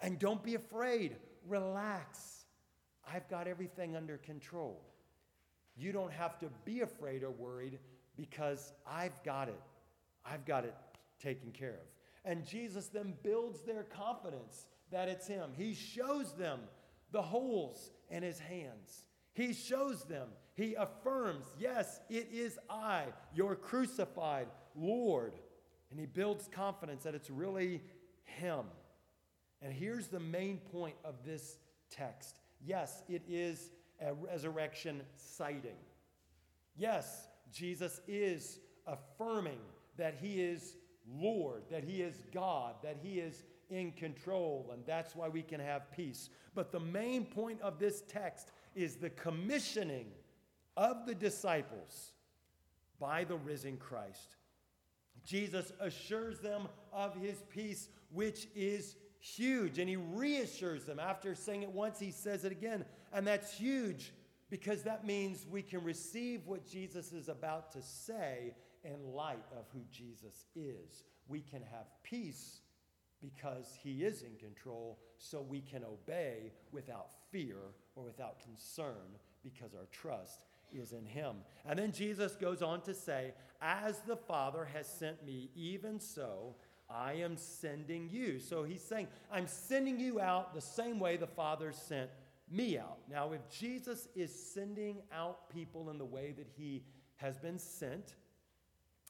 and 0.00 0.20
don't 0.20 0.42
be 0.42 0.54
afraid. 0.54 1.16
Relax. 1.48 2.44
I've 3.12 3.28
got 3.28 3.48
everything 3.48 3.96
under 3.96 4.18
control. 4.18 4.80
You 5.76 5.90
don't 5.90 6.12
have 6.12 6.38
to 6.40 6.46
be 6.64 6.82
afraid 6.82 7.24
or 7.24 7.30
worried 7.30 7.80
because 8.16 8.72
I've 8.86 9.22
got 9.24 9.48
it. 9.48 9.60
I've 10.24 10.44
got 10.44 10.64
it 10.64 10.74
taken 11.20 11.50
care 11.52 11.70
of. 11.74 11.86
And 12.24 12.46
Jesus 12.46 12.88
then 12.88 13.14
builds 13.22 13.62
their 13.62 13.82
confidence 13.82 14.66
that 14.90 15.08
it's 15.08 15.26
Him. 15.26 15.50
He 15.56 15.74
shows 15.74 16.32
them 16.34 16.60
the 17.10 17.22
holes 17.22 17.90
in 18.10 18.22
His 18.22 18.38
hands. 18.38 19.04
He 19.34 19.52
shows 19.52 20.04
them, 20.04 20.28
He 20.54 20.74
affirms, 20.74 21.46
Yes, 21.58 22.00
it 22.08 22.28
is 22.32 22.58
I, 22.70 23.06
your 23.34 23.56
crucified 23.56 24.48
Lord. 24.76 25.32
And 25.90 25.98
He 25.98 26.06
builds 26.06 26.48
confidence 26.48 27.02
that 27.04 27.14
it's 27.14 27.30
really 27.30 27.82
Him. 28.24 28.66
And 29.60 29.72
here's 29.72 30.08
the 30.08 30.20
main 30.20 30.58
point 30.58 30.96
of 31.04 31.14
this 31.24 31.56
text 31.90 32.36
yes, 32.64 33.02
it 33.08 33.22
is 33.28 33.70
a 34.00 34.14
resurrection 34.14 35.02
sighting. 35.16 35.76
Yes, 36.76 37.28
Jesus 37.52 38.00
is 38.08 38.58
affirming 38.86 39.60
that 39.96 40.14
he 40.20 40.40
is 40.40 40.76
Lord, 41.08 41.62
that 41.70 41.84
he 41.84 42.02
is 42.02 42.22
God, 42.32 42.76
that 42.82 42.96
he 43.02 43.18
is 43.18 43.44
in 43.70 43.92
control, 43.92 44.70
and 44.72 44.84
that's 44.86 45.16
why 45.16 45.28
we 45.28 45.42
can 45.42 45.60
have 45.60 45.90
peace. 45.92 46.30
But 46.54 46.72
the 46.72 46.80
main 46.80 47.24
point 47.24 47.60
of 47.60 47.78
this 47.78 48.02
text 48.08 48.52
is 48.74 48.96
the 48.96 49.10
commissioning 49.10 50.06
of 50.76 51.06
the 51.06 51.14
disciples 51.14 52.12
by 52.98 53.24
the 53.24 53.36
risen 53.36 53.76
Christ. 53.76 54.36
Jesus 55.24 55.72
assures 55.80 56.40
them 56.40 56.68
of 56.92 57.14
his 57.16 57.42
peace, 57.48 57.88
which 58.10 58.48
is 58.54 58.96
huge. 59.18 59.78
And 59.78 59.88
he 59.88 59.96
reassures 59.96 60.84
them. 60.84 60.98
After 60.98 61.34
saying 61.34 61.62
it 61.62 61.70
once, 61.70 61.98
he 61.98 62.10
says 62.10 62.44
it 62.44 62.52
again. 62.52 62.84
And 63.12 63.26
that's 63.26 63.52
huge 63.56 64.12
because 64.52 64.82
that 64.82 65.06
means 65.06 65.46
we 65.50 65.62
can 65.62 65.82
receive 65.82 66.46
what 66.46 66.68
Jesus 66.70 67.14
is 67.14 67.30
about 67.30 67.72
to 67.72 67.80
say 67.80 68.54
in 68.84 69.14
light 69.14 69.46
of 69.58 69.64
who 69.72 69.80
Jesus 69.90 70.44
is. 70.54 71.04
We 71.26 71.40
can 71.40 71.62
have 71.72 71.86
peace 72.02 72.60
because 73.22 73.74
he 73.82 74.04
is 74.04 74.20
in 74.20 74.36
control, 74.36 74.98
so 75.16 75.40
we 75.40 75.62
can 75.62 75.84
obey 75.84 76.52
without 76.70 77.06
fear 77.30 77.56
or 77.96 78.04
without 78.04 78.40
concern 78.40 79.16
because 79.42 79.72
our 79.72 79.86
trust 79.90 80.44
is 80.70 80.92
in 80.92 81.06
him. 81.06 81.36
And 81.66 81.78
then 81.78 81.90
Jesus 81.90 82.36
goes 82.36 82.60
on 82.60 82.82
to 82.82 82.92
say, 82.92 83.32
As 83.62 84.00
the 84.00 84.16
Father 84.16 84.68
has 84.74 84.86
sent 84.86 85.24
me, 85.24 85.48
even 85.54 85.98
so 85.98 86.56
I 86.90 87.14
am 87.14 87.38
sending 87.38 88.10
you. 88.12 88.38
So 88.38 88.64
he's 88.64 88.82
saying, 88.82 89.08
I'm 89.32 89.46
sending 89.46 89.98
you 89.98 90.20
out 90.20 90.54
the 90.54 90.60
same 90.60 90.98
way 90.98 91.16
the 91.16 91.26
Father 91.26 91.72
sent 91.72 92.10
me 92.52 92.78
out. 92.78 92.98
Now, 93.10 93.32
if 93.32 93.48
Jesus 93.48 94.08
is 94.14 94.32
sending 94.52 95.02
out 95.12 95.48
people 95.50 95.90
in 95.90 95.98
the 95.98 96.04
way 96.04 96.32
that 96.36 96.48
he 96.56 96.84
has 97.16 97.38
been 97.38 97.58
sent, 97.58 98.14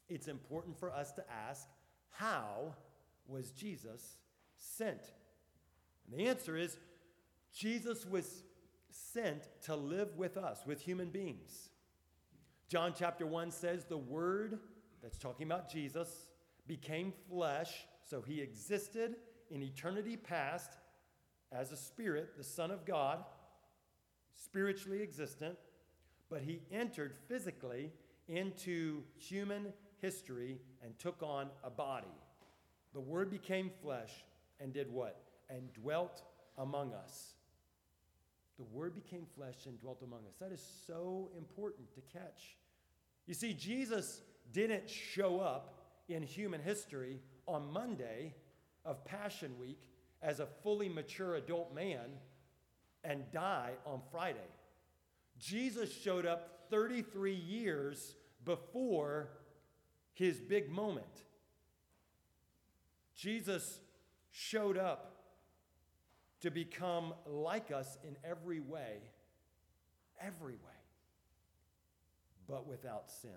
it's 0.09 0.29
important 0.29 0.79
for 0.79 0.93
us 0.93 1.13
to 1.13 1.25
ask, 1.31 1.67
how 2.11 2.75
was 3.27 3.51
Jesus 3.51 4.19
sent? 4.57 5.13
And 6.07 6.19
the 6.19 6.29
answer 6.29 6.57
is, 6.57 6.77
Jesus 7.55 8.07
was 8.07 8.45
sent 8.91 9.49
to 9.65 9.75
live 9.75 10.17
with 10.17 10.37
us, 10.37 10.61
with 10.67 10.81
human 10.81 11.09
beings. 11.09 11.71
John 12.69 12.95
chapter 12.97 13.27
1 13.27 13.51
says, 13.51 13.85
the 13.85 13.99
Word, 13.99 14.59
that's 15.03 15.19
talking 15.19 15.47
about 15.47 15.71
Jesus, 15.71 16.29
became 16.67 17.13
flesh, 17.29 17.87
so 18.09 18.23
he 18.23 18.41
existed 18.41 19.17
in 19.51 19.63
eternity 19.63 20.17
past 20.17 20.77
as 21.51 21.73
a 21.73 21.77
spirit, 21.77 22.31
the 22.37 22.45
Son 22.45 22.71
of 22.71 22.87
God, 22.87 23.25
spiritually 24.35 25.03
existent, 25.03 25.57
but 26.31 26.43
he 26.43 26.63
entered 26.71 27.15
physically 27.29 27.93
into 28.29 29.03
human 29.17 29.73
history 30.01 30.59
and 30.83 30.99
took 30.99 31.23
on 31.23 31.49
a 31.65 31.71
body. 31.71 32.07
The 32.95 33.01
Word 33.01 33.31
became 33.31 33.71
flesh 33.83 34.11
and 34.61 34.73
did 34.73 34.91
what? 34.91 35.23
And 35.49 35.73
dwelt 35.73 36.23
among 36.59 36.93
us. 36.95 37.35
The 38.59 38.65
Word 38.65 38.95
became 38.95 39.27
flesh 39.35 39.67
and 39.67 39.81
dwelt 39.81 40.03
among 40.03 40.21
us. 40.29 40.37
That 40.41 40.53
is 40.53 40.65
so 40.87 41.31
important 41.37 41.93
to 41.95 42.01
catch. 42.13 42.57
You 43.27 43.35
see, 43.35 43.55
Jesus 43.55 44.23
didn't 44.53 44.89
show 44.89 45.41
up 45.41 45.75
in 46.09 46.23
human 46.23 46.61
history 46.61 47.21
on 47.47 47.73
Monday 47.73 48.35
of 48.85 49.05
Passion 49.05 49.59
Week 49.59 49.79
as 50.23 50.41
a 50.41 50.47
fully 50.63 50.89
mature 50.89 51.37
adult 51.37 51.75
man 51.75 52.11
and 53.05 53.31
die 53.33 53.73
on 53.85 54.01
Friday. 54.11 54.39
Jesus 55.39 55.93
showed 55.93 56.27
up 56.27 56.67
33 56.71 57.35
years 57.35 58.15
before 58.45 59.29
his 60.13 60.41
big 60.41 60.71
moment. 60.71 61.25
Jesus 63.15 63.81
showed 64.31 64.79
up 64.79 65.13
to 66.41 66.51
become 66.51 67.15
like 67.27 67.71
us 67.71 67.99
in 68.03 68.17
every 68.25 68.61
way, 68.61 68.99
every 70.21 70.55
way, 70.55 70.81
but 72.49 72.67
without 72.67 73.11
sin. 73.11 73.31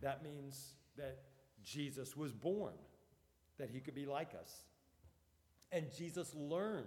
That 0.00 0.22
means 0.22 0.74
that 0.96 1.18
Jesus 1.62 2.16
was 2.16 2.32
born, 2.32 2.74
that 3.58 3.70
he 3.70 3.80
could 3.80 3.94
be 3.94 4.06
like 4.06 4.32
us. 4.40 4.64
And 5.70 5.86
Jesus 5.96 6.34
learned 6.34 6.86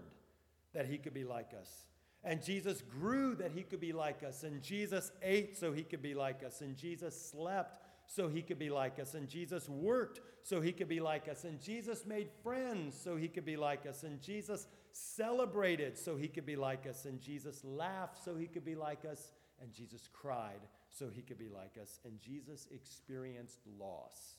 that 0.76 0.86
he 0.86 1.00
could 1.00 1.14
be 1.14 1.24
like 1.24 1.52
us. 1.60 1.86
And 2.24 2.44
Jesus 2.44 2.82
grew 2.82 3.36
that 3.36 3.52
he 3.52 3.64
could 3.64 3.80
be 3.80 3.94
like 3.94 4.24
us. 4.24 4.44
And 4.44 4.62
Jesus 4.62 5.12
ate 5.22 5.58
so 5.58 5.72
he 5.72 5.84
could 5.84 6.02
be 6.02 6.14
like 6.14 6.44
us. 6.44 6.62
And 6.62 6.76
Jesus 6.76 7.30
slept 7.32 7.80
so 8.08 8.28
he 8.28 8.42
could 8.42 8.60
be 8.60 8.70
like 8.70 9.00
us. 9.00 9.14
And 9.14 9.30
Jesus 9.30 9.70
worked 9.70 10.22
so 10.44 10.60
he 10.60 10.72
could 10.72 10.88
be 10.88 11.00
like 11.00 11.28
us. 11.30 11.44
And 11.44 11.62
Jesus 11.62 12.06
made 12.06 12.30
friends 12.44 13.00
so 13.02 13.16
he 13.16 13.28
could 13.28 13.46
be 13.46 13.58
like 13.58 13.86
us. 13.86 14.04
And 14.04 14.22
Jesus 14.22 14.68
celebrated 14.92 15.98
so 15.98 16.18
he 16.18 16.28
could 16.28 16.46
be 16.46 16.56
like 16.56 16.88
us. 16.88 17.06
And 17.06 17.22
Jesus 17.22 17.64
laughed 17.64 18.24
so 18.24 18.36
he 18.36 18.48
could 18.48 18.66
be 18.66 18.76
like 18.76 19.06
us. 19.06 19.34
And 19.62 19.72
Jesus 19.72 20.10
cried 20.12 20.62
so 20.90 21.10
he 21.14 21.22
could 21.22 21.38
be 21.38 21.50
like 21.50 21.78
us. 21.82 22.00
And 22.06 22.20
Jesus 22.20 22.68
experienced 22.72 23.60
loss 23.80 24.36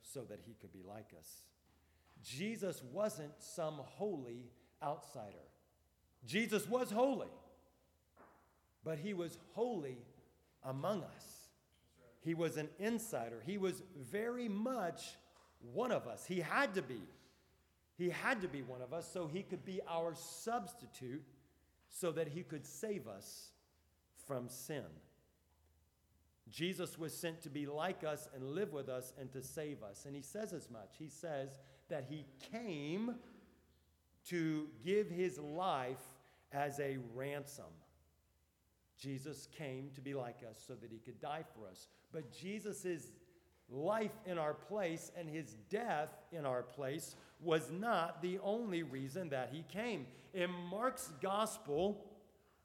so 0.00 0.20
that 0.28 0.40
he 0.46 0.54
could 0.60 0.72
be 0.72 0.82
like 0.88 1.10
us. 1.18 1.42
Jesus 2.22 2.82
wasn't 2.92 3.32
some 3.38 3.80
holy 3.82 4.46
outsider. 4.82 5.48
Jesus 6.26 6.68
was 6.68 6.90
holy, 6.90 7.30
but 8.84 8.98
he 8.98 9.14
was 9.14 9.38
holy 9.52 9.98
among 10.64 11.02
us. 11.02 11.48
He 12.20 12.34
was 12.34 12.56
an 12.56 12.68
insider. 12.78 13.42
He 13.44 13.58
was 13.58 13.82
very 13.96 14.48
much 14.48 15.16
one 15.72 15.90
of 15.90 16.06
us. 16.06 16.24
He 16.24 16.40
had 16.40 16.74
to 16.74 16.82
be. 16.82 17.02
He 17.98 18.10
had 18.10 18.40
to 18.42 18.48
be 18.48 18.62
one 18.62 18.80
of 18.80 18.92
us 18.92 19.10
so 19.12 19.26
he 19.26 19.42
could 19.42 19.64
be 19.64 19.80
our 19.88 20.14
substitute 20.14 21.24
so 21.88 22.12
that 22.12 22.28
he 22.28 22.42
could 22.42 22.64
save 22.64 23.06
us 23.06 23.50
from 24.26 24.48
sin. 24.48 24.84
Jesus 26.48 26.98
was 26.98 27.16
sent 27.16 27.42
to 27.42 27.50
be 27.50 27.66
like 27.66 28.04
us 28.04 28.28
and 28.34 28.54
live 28.54 28.72
with 28.72 28.88
us 28.88 29.12
and 29.18 29.32
to 29.32 29.42
save 29.42 29.82
us. 29.82 30.04
And 30.06 30.14
he 30.14 30.22
says 30.22 30.52
as 30.52 30.70
much. 30.70 30.94
He 30.98 31.08
says 31.08 31.58
that 31.88 32.04
he 32.08 32.26
came 32.52 33.14
to 34.28 34.68
give 34.84 35.10
his 35.10 35.38
life 35.38 36.02
as 36.52 36.78
a 36.80 36.98
ransom. 37.14 37.64
Jesus 38.98 39.48
came 39.56 39.90
to 39.94 40.00
be 40.00 40.14
like 40.14 40.40
us 40.48 40.62
so 40.66 40.74
that 40.74 40.90
he 40.92 40.98
could 40.98 41.20
die 41.20 41.44
for 41.54 41.68
us. 41.68 41.88
But 42.12 42.30
Jesus' 42.30 43.10
life 43.68 44.12
in 44.26 44.38
our 44.38 44.54
place 44.54 45.10
and 45.16 45.28
his 45.28 45.56
death 45.70 46.10
in 46.30 46.46
our 46.46 46.62
place 46.62 47.16
was 47.40 47.70
not 47.70 48.22
the 48.22 48.38
only 48.42 48.82
reason 48.82 49.30
that 49.30 49.50
he 49.52 49.64
came. 49.72 50.06
In 50.34 50.50
Mark's 50.70 51.10
gospel, 51.20 52.04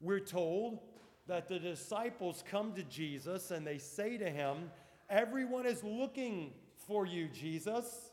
we're 0.00 0.20
told 0.20 0.78
that 1.26 1.48
the 1.48 1.58
disciples 1.58 2.44
come 2.48 2.72
to 2.74 2.82
Jesus 2.84 3.50
and 3.50 3.66
they 3.66 3.78
say 3.78 4.16
to 4.16 4.30
him, 4.30 4.70
Everyone 5.10 5.66
is 5.66 5.82
looking 5.82 6.52
for 6.86 7.06
you, 7.06 7.28
Jesus. 7.28 8.10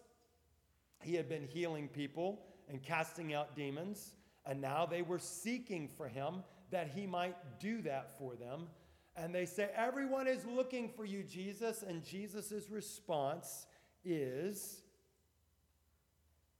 He 1.04 1.14
had 1.14 1.30
been 1.30 1.44
healing 1.44 1.90
people 1.90 2.40
and 2.70 2.82
casting 2.82 3.34
out 3.34 3.56
demons. 3.56 4.12
And 4.46 4.62
now 4.62 4.86
they 4.86 5.02
were 5.02 5.20
seeking 5.20 5.88
for 5.88 6.08
him 6.08 6.44
that 6.72 6.90
he 6.94 7.06
might 7.08 7.60
do 7.60 7.82
that 7.84 8.18
for 8.18 8.36
them. 8.36 8.68
And 9.16 9.34
they 9.34 9.46
say, 9.46 9.70
Everyone 9.76 10.28
is 10.28 10.46
looking 10.46 10.90
for 10.90 11.06
you, 11.06 11.24
Jesus. 11.24 11.84
And 11.84 12.04
Jesus' 12.04 12.70
response 12.70 13.66
is, 14.04 14.82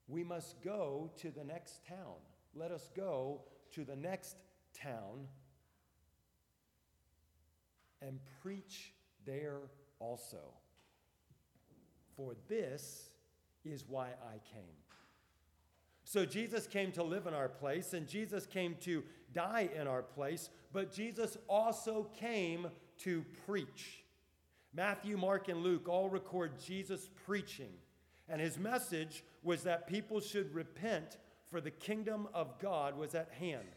We 0.08 0.24
must 0.24 0.62
go 0.64 1.12
to 1.18 1.32
the 1.32 1.44
next 1.44 1.86
town. 1.86 2.16
Let 2.54 2.72
us 2.72 2.90
go 2.96 3.42
to 3.74 3.84
the 3.84 3.96
next 3.96 4.38
town 4.74 5.28
and 8.02 8.20
preach 8.42 8.94
there 9.26 9.60
also. 10.00 10.54
For 12.16 12.34
this 12.48 13.10
is 13.66 13.84
why 13.88 14.08
I 14.08 14.40
came. 14.54 14.85
So 16.08 16.24
Jesus 16.24 16.68
came 16.68 16.92
to 16.94 17.04
live 17.04 17.26
in 17.26 17.34
our 17.34 17.50
place, 17.50 17.94
and 17.94 18.08
Jesus 18.08 18.46
came 18.46 18.76
to 18.82 19.04
die 19.34 19.70
in 19.76 19.88
our 19.88 20.04
place, 20.04 20.52
but 20.72 20.94
Jesus 20.94 21.36
also 21.50 22.08
came 22.20 22.68
to 23.00 23.26
preach. 23.48 24.04
Matthew, 24.74 25.18
Mark, 25.18 25.50
and 25.50 25.64
Luke 25.64 25.90
all 25.90 26.08
record 26.08 26.60
Jesus 26.64 27.10
preaching, 27.26 27.72
and 28.30 28.40
his 28.40 28.60
message 28.60 29.24
was 29.42 29.64
that 29.64 29.88
people 29.88 30.20
should 30.22 30.54
repent, 30.54 31.18
for 31.50 31.60
the 31.60 31.72
kingdom 31.72 32.28
of 32.36 32.60
God 32.60 32.96
was 32.96 33.16
at 33.16 33.32
hand. 33.40 33.68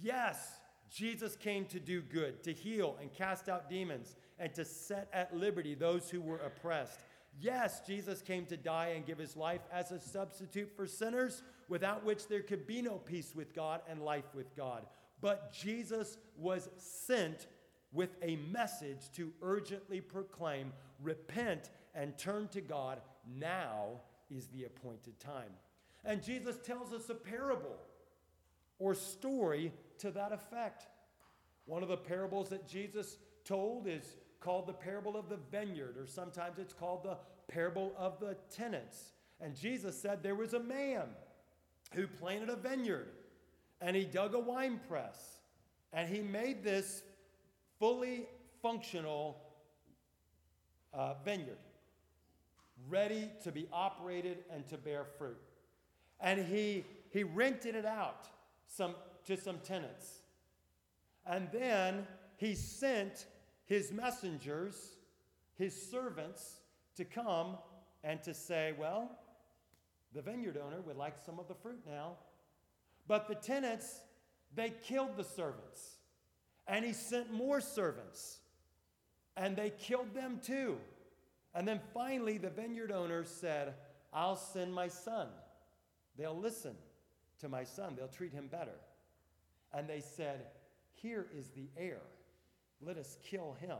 Yes, 0.00 0.60
Jesus 0.90 1.36
came 1.36 1.66
to 1.66 1.78
do 1.78 2.00
good, 2.00 2.42
to 2.44 2.54
heal 2.54 2.96
and 3.02 3.12
cast 3.12 3.50
out 3.50 3.68
demons, 3.68 4.16
and 4.38 4.54
to 4.54 4.64
set 4.64 5.08
at 5.12 5.36
liberty 5.36 5.74
those 5.74 6.08
who 6.08 6.22
were 6.22 6.38
oppressed. 6.38 7.00
Yes, 7.38 7.82
Jesus 7.86 8.22
came 8.22 8.46
to 8.46 8.56
die 8.56 8.92
and 8.96 9.04
give 9.04 9.18
his 9.18 9.36
life 9.36 9.60
as 9.70 9.92
a 9.92 10.00
substitute 10.00 10.74
for 10.74 10.86
sinners 10.86 11.42
without 11.68 12.04
which 12.04 12.28
there 12.28 12.42
could 12.42 12.66
be 12.66 12.82
no 12.82 12.96
peace 12.98 13.34
with 13.34 13.54
God 13.54 13.80
and 13.88 14.02
life 14.02 14.34
with 14.34 14.54
God. 14.56 14.86
But 15.20 15.52
Jesus 15.52 16.18
was 16.36 16.68
sent 16.76 17.46
with 17.92 18.10
a 18.22 18.36
message 18.52 19.10
to 19.14 19.32
urgently 19.42 20.00
proclaim 20.00 20.72
repent 21.02 21.70
and 21.94 22.16
turn 22.18 22.48
to 22.48 22.60
God. 22.60 23.00
Now 23.38 24.00
is 24.30 24.46
the 24.48 24.64
appointed 24.64 25.18
time. 25.18 25.50
And 26.04 26.22
Jesus 26.22 26.58
tells 26.58 26.92
us 26.92 27.08
a 27.10 27.14
parable 27.14 27.76
or 28.78 28.94
story 28.94 29.72
to 29.98 30.10
that 30.10 30.32
effect. 30.32 30.86
One 31.64 31.82
of 31.82 31.88
the 31.88 31.96
parables 31.96 32.50
that 32.50 32.68
Jesus 32.68 33.18
told 33.44 33.88
is 33.88 34.16
called 34.40 34.66
the 34.66 34.72
parable 34.72 35.16
of 35.16 35.28
the 35.28 35.38
vineyard, 35.50 35.96
or 35.98 36.06
sometimes 36.06 36.58
it's 36.58 36.74
called 36.74 37.02
the 37.02 37.16
parable 37.48 37.92
of 37.96 38.20
the 38.20 38.36
tenants. 38.54 39.12
And 39.40 39.56
Jesus 39.56 40.00
said 40.00 40.22
there 40.22 40.34
was 40.34 40.54
a 40.54 40.60
man 40.60 41.08
who 41.96 42.06
planted 42.06 42.50
a 42.50 42.56
vineyard 42.56 43.08
and 43.80 43.96
he 43.96 44.04
dug 44.04 44.34
a 44.34 44.38
wine 44.38 44.78
press 44.86 45.40
and 45.92 46.08
he 46.08 46.20
made 46.20 46.62
this 46.62 47.02
fully 47.80 48.26
functional 48.62 49.38
uh, 50.92 51.14
vineyard 51.24 51.58
ready 52.88 53.30
to 53.42 53.50
be 53.50 53.66
operated 53.72 54.44
and 54.52 54.68
to 54.68 54.76
bear 54.76 55.04
fruit. 55.18 55.40
And 56.20 56.44
he, 56.44 56.84
he 57.10 57.24
rented 57.24 57.74
it 57.74 57.86
out 57.86 58.28
some, 58.68 58.94
to 59.26 59.36
some 59.36 59.58
tenants. 59.58 60.20
And 61.26 61.48
then 61.50 62.06
he 62.36 62.54
sent 62.54 63.26
his 63.64 63.90
messengers, 63.90 64.96
his 65.56 65.90
servants, 65.90 66.60
to 66.96 67.04
come 67.04 67.56
and 68.04 68.22
to 68.22 68.32
say, 68.32 68.74
Well, 68.78 69.10
the 70.16 70.22
vineyard 70.22 70.56
owner 70.56 70.80
would 70.80 70.96
like 70.96 71.14
some 71.24 71.38
of 71.38 71.46
the 71.46 71.54
fruit 71.54 71.80
now. 71.86 72.14
But 73.06 73.28
the 73.28 73.34
tenants, 73.34 74.00
they 74.54 74.72
killed 74.88 75.16
the 75.16 75.24
servants. 75.24 75.98
And 76.66 76.84
he 76.84 76.94
sent 76.94 77.30
more 77.30 77.60
servants. 77.60 78.38
And 79.36 79.54
they 79.54 79.70
killed 79.70 80.14
them 80.14 80.40
too. 80.42 80.78
And 81.54 81.68
then 81.68 81.80
finally, 81.92 82.38
the 82.38 82.48
vineyard 82.48 82.90
owner 82.90 83.24
said, 83.24 83.74
I'll 84.12 84.36
send 84.36 84.74
my 84.74 84.88
son. 84.88 85.28
They'll 86.18 86.38
listen 86.38 86.74
to 87.40 87.50
my 87.50 87.64
son, 87.64 87.94
they'll 87.94 88.08
treat 88.08 88.32
him 88.32 88.48
better. 88.50 88.78
And 89.74 89.86
they 89.86 90.00
said, 90.00 90.46
Here 90.94 91.26
is 91.36 91.50
the 91.50 91.68
heir. 91.76 92.00
Let 92.80 92.96
us 92.96 93.18
kill 93.22 93.56
him, 93.60 93.76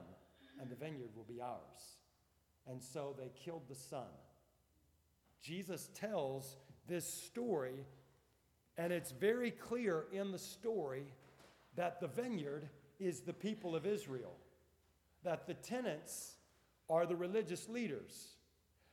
and 0.60 0.70
the 0.70 0.76
vineyard 0.76 1.10
will 1.16 1.24
be 1.24 1.40
ours. 1.40 1.96
And 2.66 2.82
so 2.82 3.14
they 3.18 3.30
killed 3.42 3.62
the 3.68 3.74
son. 3.74 4.08
Jesus 5.42 5.90
tells 5.94 6.56
this 6.88 7.06
story, 7.06 7.86
and 8.76 8.92
it's 8.92 9.12
very 9.12 9.50
clear 9.50 10.06
in 10.12 10.32
the 10.32 10.38
story 10.38 11.12
that 11.74 12.00
the 12.00 12.08
vineyard 12.08 12.68
is 12.98 13.20
the 13.20 13.32
people 13.32 13.76
of 13.76 13.86
Israel. 13.86 14.36
that 15.26 15.48
the 15.48 15.54
tenants 15.54 16.36
are 16.88 17.04
the 17.04 17.16
religious 17.16 17.68
leaders, 17.68 18.36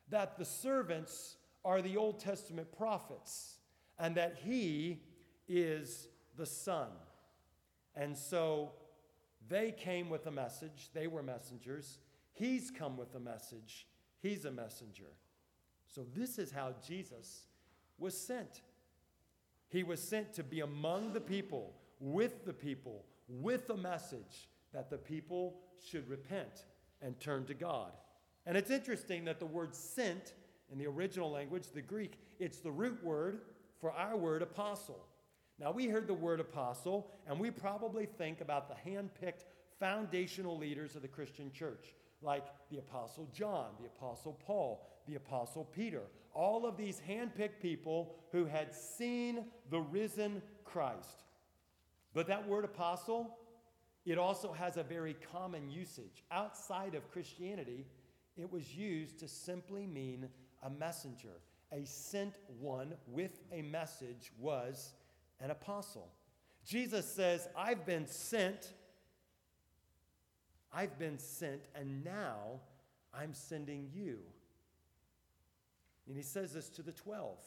that 0.10 0.36
the 0.36 0.44
servants 0.44 1.36
are 1.64 1.80
the 1.80 1.96
Old 1.96 2.20
Testament 2.20 2.76
prophets, 2.76 3.58
and 4.00 4.16
that 4.16 4.36
he 4.44 5.04
is 5.48 6.08
the 6.36 6.46
Son. 6.48 6.88
And 7.96 8.18
so 8.18 8.72
they 9.48 9.72
came 9.72 10.10
with 10.10 10.26
a 10.26 10.32
message, 10.32 10.90
they 10.96 11.06
were 11.06 11.22
messengers. 11.22 12.00
He's 12.32 12.72
come 12.72 12.98
with 12.98 13.14
a 13.14 13.20
message, 13.20 13.86
he's 14.20 14.46
a 14.46 14.52
messenger. 14.52 15.14
So 15.94 16.02
this 16.16 16.40
is 16.40 16.52
how 16.52 16.74
Jesus 16.86 17.44
was 18.00 18.18
sent. 18.18 18.62
He 19.70 19.84
was 19.84 20.02
sent 20.02 20.34
to 20.34 20.44
be 20.44 20.62
among 20.62 21.14
the 21.14 21.22
people, 21.22 21.74
with 22.00 22.46
the 22.46 22.54
people, 22.54 23.06
with 23.28 23.70
a 23.70 23.78
message 23.78 24.50
that 24.74 24.90
the 24.90 24.98
people 24.98 25.60
should 25.88 26.10
repent 26.10 26.66
and 27.02 27.20
turn 27.20 27.46
to 27.46 27.54
God. 27.54 27.92
And 28.46 28.58
it's 28.58 28.72
interesting 28.72 29.26
that 29.26 29.40
the 29.40 29.46
word 29.46 29.76
sent 29.76 30.34
in 30.72 30.80
the 30.80 30.88
original 30.88 31.30
language, 31.30 31.68
the 31.74 31.82
Greek, 31.82 32.18
it's 32.40 32.58
the 32.58 32.72
root 32.72 33.04
word 33.04 33.42
for 33.80 33.92
our 33.92 34.18
word 34.18 34.42
apostle. 34.42 35.06
Now, 35.60 35.72
we 35.72 35.86
heard 35.88 36.08
the 36.08 36.14
word 36.14 36.40
apostle, 36.40 37.12
and 37.28 37.40
we 37.40 37.52
probably 37.52 38.08
think 38.08 38.42
about 38.42 38.68
the 38.68 38.90
hand 38.90 39.12
picked 39.22 39.46
foundational 39.80 40.58
leaders 40.58 40.96
of 40.96 41.04
the 41.04 41.08
Christian 41.08 41.52
church, 41.52 41.94
like 42.22 42.46
the 42.72 42.80
Apostle 42.80 43.30
John, 43.32 43.68
the 43.80 43.86
Apostle 43.86 44.40
Paul, 44.46 44.90
the 45.08 45.16
Apostle 45.16 45.66
Peter. 45.66 46.02
All 46.34 46.66
of 46.66 46.78
these 46.78 47.00
hand 47.00 47.36
picked 47.36 47.62
people 47.62 48.16
who 48.32 48.46
had 48.46 48.74
seen 48.74 49.46
the 49.70 49.80
risen 49.80 50.42
Christ. 50.64 51.24
But 52.14 52.28
that 52.28 52.48
word 52.48 52.66
apostle, 52.66 53.38
it 54.06 54.18
also 54.18 54.52
has 54.52 54.78
a 54.78 54.84
very 54.84 55.16
common 55.32 55.70
usage. 55.70 56.24
Outside 56.32 56.96
of 56.96 57.12
Christianity, 57.12 57.86
it 58.38 58.52
was 58.52 58.76
used 58.76 59.20
to 59.20 59.28
simply 59.28 59.86
mean 59.86 60.28
a 60.64 60.70
messenger. 60.70 61.42
A 61.72 61.86
sent 61.86 62.34
one 62.60 62.94
with 63.08 63.40
a 63.52 63.62
message 63.62 64.32
was 64.40 64.94
an 65.40 65.52
apostle. 65.52 66.10
Jesus 66.66 67.06
says, 67.06 67.48
I've 67.56 67.86
been 67.86 68.08
sent. 68.08 68.74
I've 70.72 70.98
been 70.98 71.20
sent, 71.20 71.62
and 71.76 72.04
now 72.04 72.62
I'm 73.14 73.34
sending 73.34 73.90
you. 73.94 74.20
And 76.08 76.16
he 76.16 76.24
says 76.24 76.54
this 76.54 76.70
to 76.70 76.82
the 76.82 76.92
12, 76.92 77.38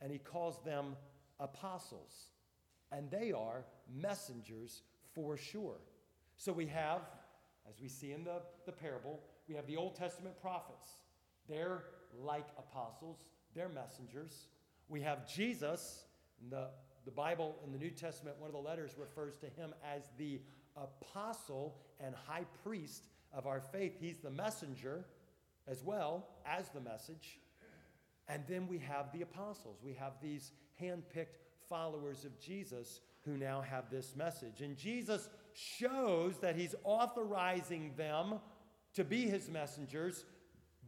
and 0.00 0.10
he 0.10 0.18
calls 0.18 0.62
them 0.64 0.96
apostles. 1.38 2.30
And 2.92 3.10
they 3.10 3.32
are 3.32 3.64
messengers 3.94 4.82
for 5.14 5.36
sure. 5.36 5.78
So 6.36 6.52
we 6.52 6.66
have, 6.66 7.02
as 7.68 7.80
we 7.80 7.88
see 7.88 8.12
in 8.12 8.24
the, 8.24 8.42
the 8.64 8.72
parable, 8.72 9.20
we 9.48 9.54
have 9.54 9.66
the 9.66 9.76
Old 9.76 9.96
Testament 9.96 10.40
prophets. 10.40 10.88
They're 11.48 11.84
like 12.18 12.46
apostles, 12.58 13.24
they're 13.54 13.68
messengers. 13.68 14.48
We 14.88 15.00
have 15.02 15.26
Jesus, 15.32 16.04
the, 16.50 16.68
the 17.04 17.10
Bible 17.10 17.56
in 17.64 17.72
the 17.72 17.78
New 17.78 17.90
Testament, 17.90 18.36
one 18.38 18.48
of 18.48 18.54
the 18.54 18.60
letters 18.60 18.92
refers 18.98 19.36
to 19.36 19.46
him 19.46 19.74
as 19.84 20.02
the 20.18 20.40
apostle 20.76 21.78
and 22.00 22.14
high 22.26 22.44
priest 22.62 23.04
of 23.32 23.46
our 23.46 23.60
faith. 23.60 23.94
He's 23.98 24.18
the 24.18 24.30
messenger 24.30 25.06
as 25.66 25.82
well 25.82 26.28
as 26.44 26.68
the 26.70 26.80
message. 26.80 27.38
And 28.28 28.42
then 28.48 28.66
we 28.66 28.78
have 28.78 29.12
the 29.12 29.22
apostles. 29.22 29.78
We 29.84 29.94
have 29.94 30.14
these 30.20 30.52
handpicked 30.80 31.38
followers 31.68 32.24
of 32.24 32.38
Jesus 32.40 33.00
who 33.24 33.36
now 33.36 33.60
have 33.60 33.90
this 33.90 34.14
message. 34.16 34.60
And 34.60 34.76
Jesus 34.76 35.28
shows 35.52 36.38
that 36.38 36.56
he's 36.56 36.74
authorizing 36.84 37.92
them 37.96 38.40
to 38.94 39.04
be 39.04 39.22
his 39.22 39.48
messengers 39.48 40.24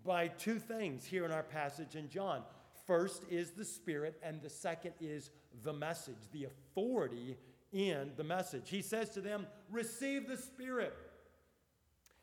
by 0.05 0.29
two 0.29 0.59
things 0.59 1.05
here 1.05 1.25
in 1.25 1.33
our 1.33 1.43
passage 1.43 1.97
in 1.97 2.09
John. 2.09 2.43
First 2.87 3.25
is 3.31 3.51
the 3.51 3.65
Spirit, 3.65 4.19
and 4.23 4.41
the 4.41 4.49
second 4.49 4.93
is 5.01 5.31
the 5.63 5.73
message, 5.73 6.17
the 6.33 6.45
authority 6.45 7.37
in 7.73 8.13
the 8.17 8.25
message. 8.25 8.71
He 8.71 8.83
says 8.83 9.11
to 9.11 9.21
them, 9.21 9.47
Receive 9.71 10.29
the 10.29 10.37
Spirit. 10.37 10.95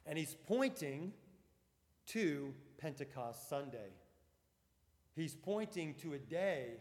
And 0.06 0.18
he's 0.18 0.36
pointing 0.48 1.14
to 2.08 2.54
Pentecost 2.78 3.50
Sunday. 3.50 3.90
He's 5.16 5.34
pointing 5.34 5.94
to 6.02 6.14
a 6.14 6.20
day 6.20 6.74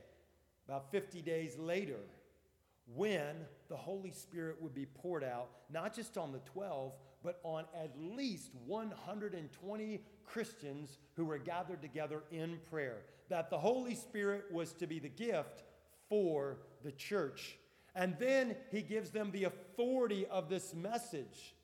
about 0.69 0.91
50 0.91 1.23
days 1.23 1.57
later 1.59 2.01
when 2.95 3.37
the 3.69 3.77
Holy 3.77 4.11
Spirit 4.11 4.61
would 4.61 4.75
be 4.75 4.87
poured 4.87 5.25
out, 5.25 5.49
not 5.71 5.95
just 5.95 6.19
on 6.19 6.33
the 6.33 6.41
12, 6.41 6.93
but 7.23 7.41
on 7.43 7.65
at 7.75 7.93
least 7.99 8.51
120 8.67 10.01
Christians 10.25 10.99
who 11.15 11.25
were 11.25 11.39
gathered 11.39 11.81
together 11.81 12.23
in 12.31 12.59
prayer. 12.71 13.03
That 13.29 13.51
the 13.51 13.59
Holy 13.59 13.95
Spirit 13.95 14.45
was 14.53 14.73
to 14.75 14.87
be 14.87 14.99
the 14.99 15.09
gift 15.09 15.63
for 16.09 16.59
the 16.83 16.93
church. 16.93 17.57
And 17.95 18.17
then 18.19 18.57
he 18.71 18.83
gives 18.83 19.11
them 19.11 19.31
the 19.31 19.45
authority 19.45 20.27
of 20.27 20.49
this 20.49 20.75
message. 20.75 21.55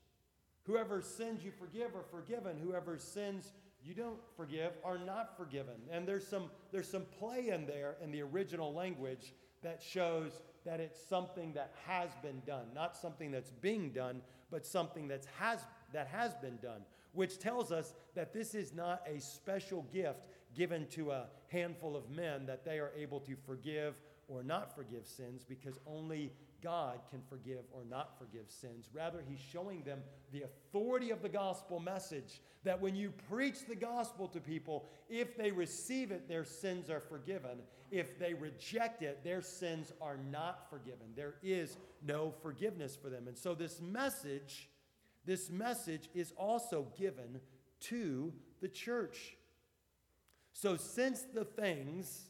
Whoever 0.62 1.02
sins 1.02 1.42
you 1.44 1.50
forgive 1.50 1.94
are 1.96 2.04
forgiven. 2.11 2.56
Whoever 2.62 2.96
sins 2.96 3.52
you 3.84 3.94
don't 3.94 4.18
forgive 4.36 4.72
are 4.84 4.98
not 4.98 5.36
forgiven. 5.36 5.74
And 5.90 6.06
there's 6.06 6.26
some, 6.26 6.50
there's 6.72 6.88
some 6.88 7.04
play 7.18 7.48
in 7.48 7.66
there 7.66 7.96
in 8.02 8.10
the 8.10 8.22
original 8.22 8.72
language 8.72 9.32
that 9.62 9.82
shows 9.82 10.40
that 10.64 10.80
it's 10.80 11.00
something 11.08 11.52
that 11.54 11.72
has 11.86 12.10
been 12.22 12.42
done, 12.46 12.66
not 12.74 12.96
something 12.96 13.30
that's 13.30 13.50
being 13.50 13.90
done, 13.90 14.20
but 14.50 14.66
something 14.66 15.08
that's 15.08 15.26
has, 15.38 15.60
that 15.92 16.08
has 16.08 16.34
been 16.34 16.58
done, 16.62 16.82
which 17.12 17.38
tells 17.38 17.72
us 17.72 17.94
that 18.14 18.32
this 18.32 18.54
is 18.54 18.74
not 18.74 19.02
a 19.06 19.20
special 19.20 19.86
gift 19.92 20.26
given 20.54 20.86
to 20.88 21.12
a 21.12 21.26
handful 21.48 21.96
of 21.96 22.10
men 22.10 22.46
that 22.46 22.64
they 22.64 22.78
are 22.78 22.90
able 22.96 23.20
to 23.20 23.36
forgive 23.46 23.94
or 24.28 24.42
not 24.42 24.74
forgive 24.74 25.06
sins 25.06 25.44
because 25.48 25.78
only 25.86 26.32
God 26.62 27.01
can 27.11 27.20
forgive 27.29 27.64
or 27.73 27.85
not 27.88 28.18
forgive 28.18 28.51
sins. 28.51 28.88
Rather, 28.92 29.23
he's 29.27 29.40
showing 29.40 29.83
them 29.83 30.01
the 30.33 30.42
authority 30.42 31.11
of 31.11 31.23
the 31.23 31.29
gospel 31.29 31.81
message 31.81 32.40
that 32.64 32.81
when 32.81 32.94
you 32.94 33.12
preach 33.29 33.66
the 33.66 33.75
gospel 33.75 34.29
to 34.29 34.40
people, 34.40 34.88
if 35.09 35.37
they 35.37 35.51
receive 35.51 36.11
it, 36.11 36.29
their 36.29 36.44
sins 36.44 36.90
are 36.90 37.01
forgiven. 37.01 37.59
If 37.90 38.18
they 38.18 38.35
reject 38.35 39.03
it, 39.03 39.25
their 39.25 39.42
sins 39.42 39.92
are 40.01 40.18
not 40.31 40.68
forgiven. 40.70 41.07
There 41.16 41.35
is 41.42 41.77
no 42.07 42.33
forgiveness 42.42 42.96
for 42.96 43.09
them. 43.09 43.27
And 43.27 43.37
so, 43.37 43.55
this 43.55 43.81
message, 43.81 44.68
this 45.25 45.51
message 45.51 46.09
is 46.14 46.33
also 46.37 46.87
given 46.96 47.40
to 47.81 48.33
the 48.61 48.68
church. 48.68 49.37
So, 50.53 50.77
since 50.77 51.23
the 51.23 51.44
things 51.44 52.29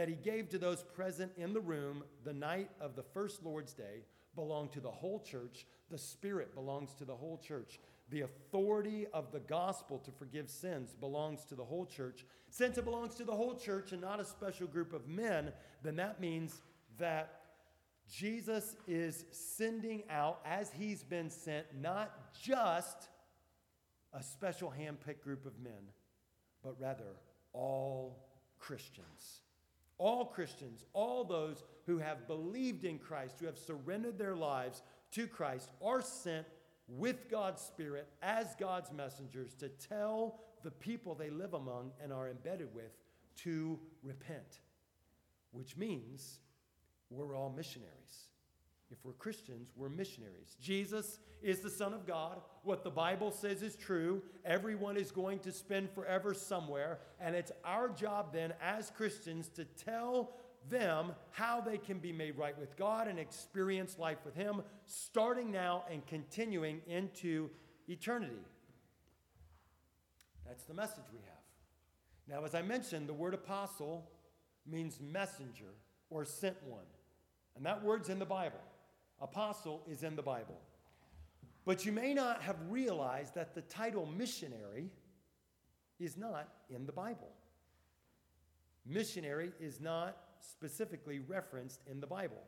that 0.00 0.08
he 0.08 0.14
gave 0.14 0.48
to 0.48 0.56
those 0.56 0.82
present 0.82 1.30
in 1.36 1.52
the 1.52 1.60
room 1.60 2.02
the 2.24 2.32
night 2.32 2.70
of 2.80 2.96
the 2.96 3.02
first 3.02 3.44
Lord's 3.44 3.74
Day 3.74 4.06
belong 4.34 4.70
to 4.70 4.80
the 4.80 4.90
whole 4.90 5.20
church. 5.20 5.66
The 5.90 5.98
Spirit 5.98 6.54
belongs 6.54 6.94
to 6.94 7.04
the 7.04 7.14
whole 7.14 7.36
church. 7.36 7.78
The 8.08 8.22
authority 8.22 9.06
of 9.12 9.30
the 9.30 9.40
gospel 9.40 9.98
to 9.98 10.10
forgive 10.10 10.48
sins 10.48 10.94
belongs 10.98 11.44
to 11.50 11.54
the 11.54 11.66
whole 11.66 11.84
church. 11.84 12.24
Since 12.48 12.78
it 12.78 12.86
belongs 12.86 13.14
to 13.16 13.24
the 13.24 13.34
whole 13.34 13.54
church 13.54 13.92
and 13.92 14.00
not 14.00 14.20
a 14.20 14.24
special 14.24 14.66
group 14.66 14.94
of 14.94 15.06
men, 15.06 15.52
then 15.82 15.96
that 15.96 16.18
means 16.18 16.62
that 16.96 17.42
Jesus 18.10 18.76
is 18.88 19.26
sending 19.32 20.04
out, 20.08 20.40
as 20.46 20.72
he's 20.72 21.02
been 21.02 21.28
sent, 21.28 21.66
not 21.78 22.32
just 22.40 23.10
a 24.14 24.22
special 24.22 24.72
handpicked 24.80 25.20
group 25.20 25.44
of 25.44 25.60
men, 25.60 25.92
but 26.64 26.80
rather 26.80 27.18
all 27.52 28.16
Christians. 28.58 29.42
All 30.00 30.24
Christians, 30.24 30.86
all 30.94 31.24
those 31.24 31.62
who 31.84 31.98
have 31.98 32.26
believed 32.26 32.86
in 32.86 32.98
Christ, 32.98 33.36
who 33.38 33.44
have 33.44 33.58
surrendered 33.58 34.16
their 34.16 34.34
lives 34.34 34.80
to 35.12 35.26
Christ, 35.26 35.70
are 35.84 36.00
sent 36.00 36.46
with 36.88 37.28
God's 37.30 37.60
Spirit 37.60 38.08
as 38.22 38.54
God's 38.58 38.90
messengers 38.92 39.52
to 39.56 39.68
tell 39.68 40.40
the 40.64 40.70
people 40.70 41.14
they 41.14 41.28
live 41.28 41.52
among 41.52 41.90
and 42.02 42.14
are 42.14 42.30
embedded 42.30 42.74
with 42.74 42.96
to 43.42 43.78
repent, 44.02 44.60
which 45.52 45.76
means 45.76 46.38
we're 47.10 47.36
all 47.36 47.52
missionaries. 47.54 48.29
If 48.90 48.98
we're 49.04 49.12
Christians, 49.12 49.70
we're 49.76 49.88
missionaries. 49.88 50.56
Jesus 50.60 51.20
is 51.42 51.60
the 51.60 51.70
Son 51.70 51.94
of 51.94 52.06
God. 52.06 52.40
What 52.64 52.82
the 52.82 52.90
Bible 52.90 53.30
says 53.30 53.62
is 53.62 53.76
true. 53.76 54.20
Everyone 54.44 54.96
is 54.96 55.12
going 55.12 55.38
to 55.40 55.52
spend 55.52 55.90
forever 55.90 56.34
somewhere. 56.34 56.98
And 57.20 57.36
it's 57.36 57.52
our 57.64 57.88
job 57.88 58.32
then, 58.32 58.52
as 58.60 58.90
Christians, 58.90 59.48
to 59.50 59.64
tell 59.64 60.32
them 60.68 61.12
how 61.30 61.60
they 61.60 61.78
can 61.78 61.98
be 61.98 62.12
made 62.12 62.36
right 62.36 62.58
with 62.58 62.76
God 62.76 63.06
and 63.06 63.18
experience 63.18 63.98
life 63.98 64.18
with 64.24 64.34
Him, 64.34 64.62
starting 64.84 65.50
now 65.52 65.84
and 65.90 66.04
continuing 66.06 66.80
into 66.86 67.48
eternity. 67.88 68.42
That's 70.46 70.64
the 70.64 70.74
message 70.74 71.04
we 71.12 71.20
have. 71.20 72.38
Now, 72.40 72.44
as 72.44 72.56
I 72.56 72.62
mentioned, 72.62 73.08
the 73.08 73.14
word 73.14 73.34
apostle 73.34 74.10
means 74.66 74.98
messenger 75.00 75.74
or 76.10 76.24
sent 76.24 76.56
one. 76.64 76.84
And 77.56 77.64
that 77.66 77.84
word's 77.84 78.08
in 78.08 78.18
the 78.18 78.26
Bible. 78.26 78.60
Apostle 79.20 79.82
is 79.88 80.02
in 80.02 80.16
the 80.16 80.22
Bible. 80.22 80.60
But 81.64 81.84
you 81.84 81.92
may 81.92 82.14
not 82.14 82.42
have 82.42 82.56
realized 82.68 83.34
that 83.34 83.54
the 83.54 83.62
title 83.62 84.06
missionary 84.06 84.90
is 85.98 86.16
not 86.16 86.48
in 86.68 86.86
the 86.86 86.92
Bible. 86.92 87.30
Missionary 88.86 89.52
is 89.60 89.80
not 89.80 90.16
specifically 90.40 91.18
referenced 91.18 91.80
in 91.90 92.00
the 92.00 92.06
Bible. 92.06 92.42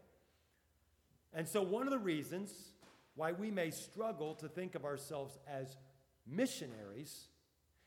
And 1.35 1.47
so, 1.47 1.63
one 1.63 1.87
of 1.87 1.91
the 1.91 1.99
reasons 1.99 2.51
why 3.15 3.33
we 3.33 3.51
may 3.51 3.71
struggle 3.71 4.35
to 4.37 4.49
think 4.49 4.75
of 4.75 4.85
ourselves 4.85 5.39
as 5.47 5.77
missionaries 6.27 7.29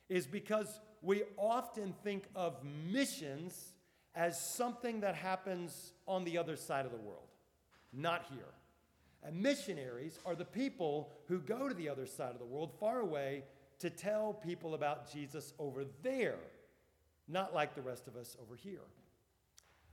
is 0.10 0.28
because 0.28 0.80
we 1.02 1.24
often 1.38 1.94
think 2.04 2.26
of 2.36 2.64
missions 2.92 3.74
as 4.14 4.40
something 4.40 5.02
that 5.02 5.16
happens 5.16 5.94
on 6.08 6.24
the 6.24 6.38
other 6.38 6.56
side 6.56 6.86
of 6.86 6.92
the 6.92 6.98
world, 6.98 7.28
not 7.92 8.26
here. 8.32 8.54
And 9.26 9.42
missionaries 9.42 10.20
are 10.26 10.36
the 10.36 10.46
people 10.46 11.10
who 11.28 11.40
go 11.40 11.68
to 11.68 11.74
the 11.74 11.90
other 11.90 12.06
side 12.06 12.32
of 12.32 12.40
the 12.40 12.46
world, 12.46 12.72
far 12.80 13.00
away, 13.00 13.44
to 13.80 13.90
tell 13.90 14.34
people 14.34 14.76
about 14.76 15.12
Jesus 15.12 15.54
over 15.58 15.84
there, 16.04 16.40
not 17.28 17.54
like 17.54 17.74
the 17.74 17.82
rest 17.82 18.08
of 18.08 18.16
us 18.16 18.38
over 18.42 18.56
here. 18.56 18.82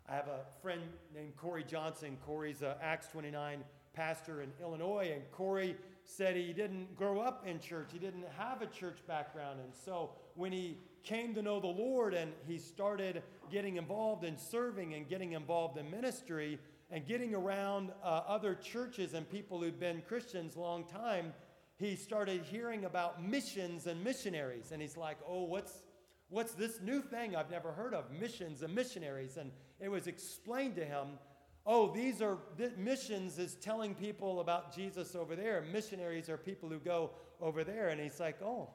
I 0.09 0.15
have 0.15 0.29
a 0.29 0.45
friend 0.61 0.83
named 1.15 1.37
Corey 1.37 1.65
Johnson. 1.65 2.19
Corey's 2.27 2.63
a 2.63 2.77
Acts 2.83 3.09
29 3.09 3.65
pastor 3.95 4.43
in 4.43 4.51
Illinois, 4.61 5.13
and 5.15 5.23
Corey 5.31 5.77
said 6.05 6.37
he 6.37 6.53
didn't 6.53 6.95
grow 6.97 7.21
up 7.21 7.47
in 7.47 7.61
church. 7.61 7.89
He 7.93 7.99
didn't 7.99 8.25
have 8.37 8.63
a 8.63 8.67
church 8.67 8.99
background. 9.07 9.61
And 9.63 9.73
so 9.75 10.11
when 10.35 10.53
he 10.53 10.77
came 11.05 11.35
to 11.35 11.43
know 11.43 11.61
the 11.61 11.67
Lord 11.67 12.15
and 12.15 12.33
he 12.47 12.59
started 12.59 13.23
getting 13.51 13.77
involved 13.77 14.25
in 14.25 14.37
serving 14.37 14.95
and 14.95 15.09
getting 15.09 15.33
involved 15.33 15.79
in 15.79 15.91
ministry 15.91 16.59
and 16.93 17.07
getting 17.07 17.35
around 17.35 17.91
uh, 18.05 18.21
other 18.29 18.55
churches 18.55 19.15
and 19.15 19.29
people 19.29 19.61
who'd 19.61 19.81
been 19.81 20.03
Christians 20.07 20.57
a 20.57 20.61
long 20.61 20.85
time, 20.85 21.33
he 21.79 21.97
started 21.97 22.43
hearing 22.43 22.85
about 22.85 23.25
missions 23.25 23.87
and 23.87 24.05
missionaries. 24.05 24.73
And 24.73 24.83
he's 24.83 24.97
like, 24.97 25.17
oh, 25.27 25.45
what's, 25.45 25.83
what's 26.29 26.53
this 26.53 26.81
new 26.83 27.01
thing 27.01 27.35
I've 27.35 27.51
never 27.51 27.73
heard 27.73 27.95
of? 27.95 28.13
Missions 28.13 28.63
and 28.63 28.75
missionaries. 28.75 29.39
And 29.39 29.51
it 29.81 29.89
was 29.89 30.07
explained 30.07 30.77
to 30.77 30.85
him 30.85 31.19
oh, 31.65 31.93
these 31.95 32.21
are 32.21 32.39
th- 32.59 32.77
missions 32.77 33.39
is 33.39 33.55
telling 33.55 33.95
people 33.95 34.41
about 34.41 34.75
Jesus 34.75 35.15
over 35.15 35.37
there. 35.37 35.65
Missionaries 35.73 36.29
are 36.29 36.37
people 36.37 36.69
who 36.69 36.81
go 36.81 37.11
over 37.41 37.63
there. 37.63 37.89
And 37.89 38.01
he's 38.01 38.19
like, 38.19 38.43
oh, 38.43 38.69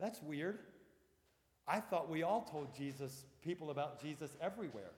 that's 0.00 0.20
weird. 0.20 0.58
I 1.68 1.78
thought 1.78 2.10
we 2.10 2.24
all 2.24 2.42
told 2.42 2.74
Jesus, 2.76 3.24
people 3.40 3.70
about 3.70 4.02
Jesus 4.02 4.36
everywhere. 4.40 4.90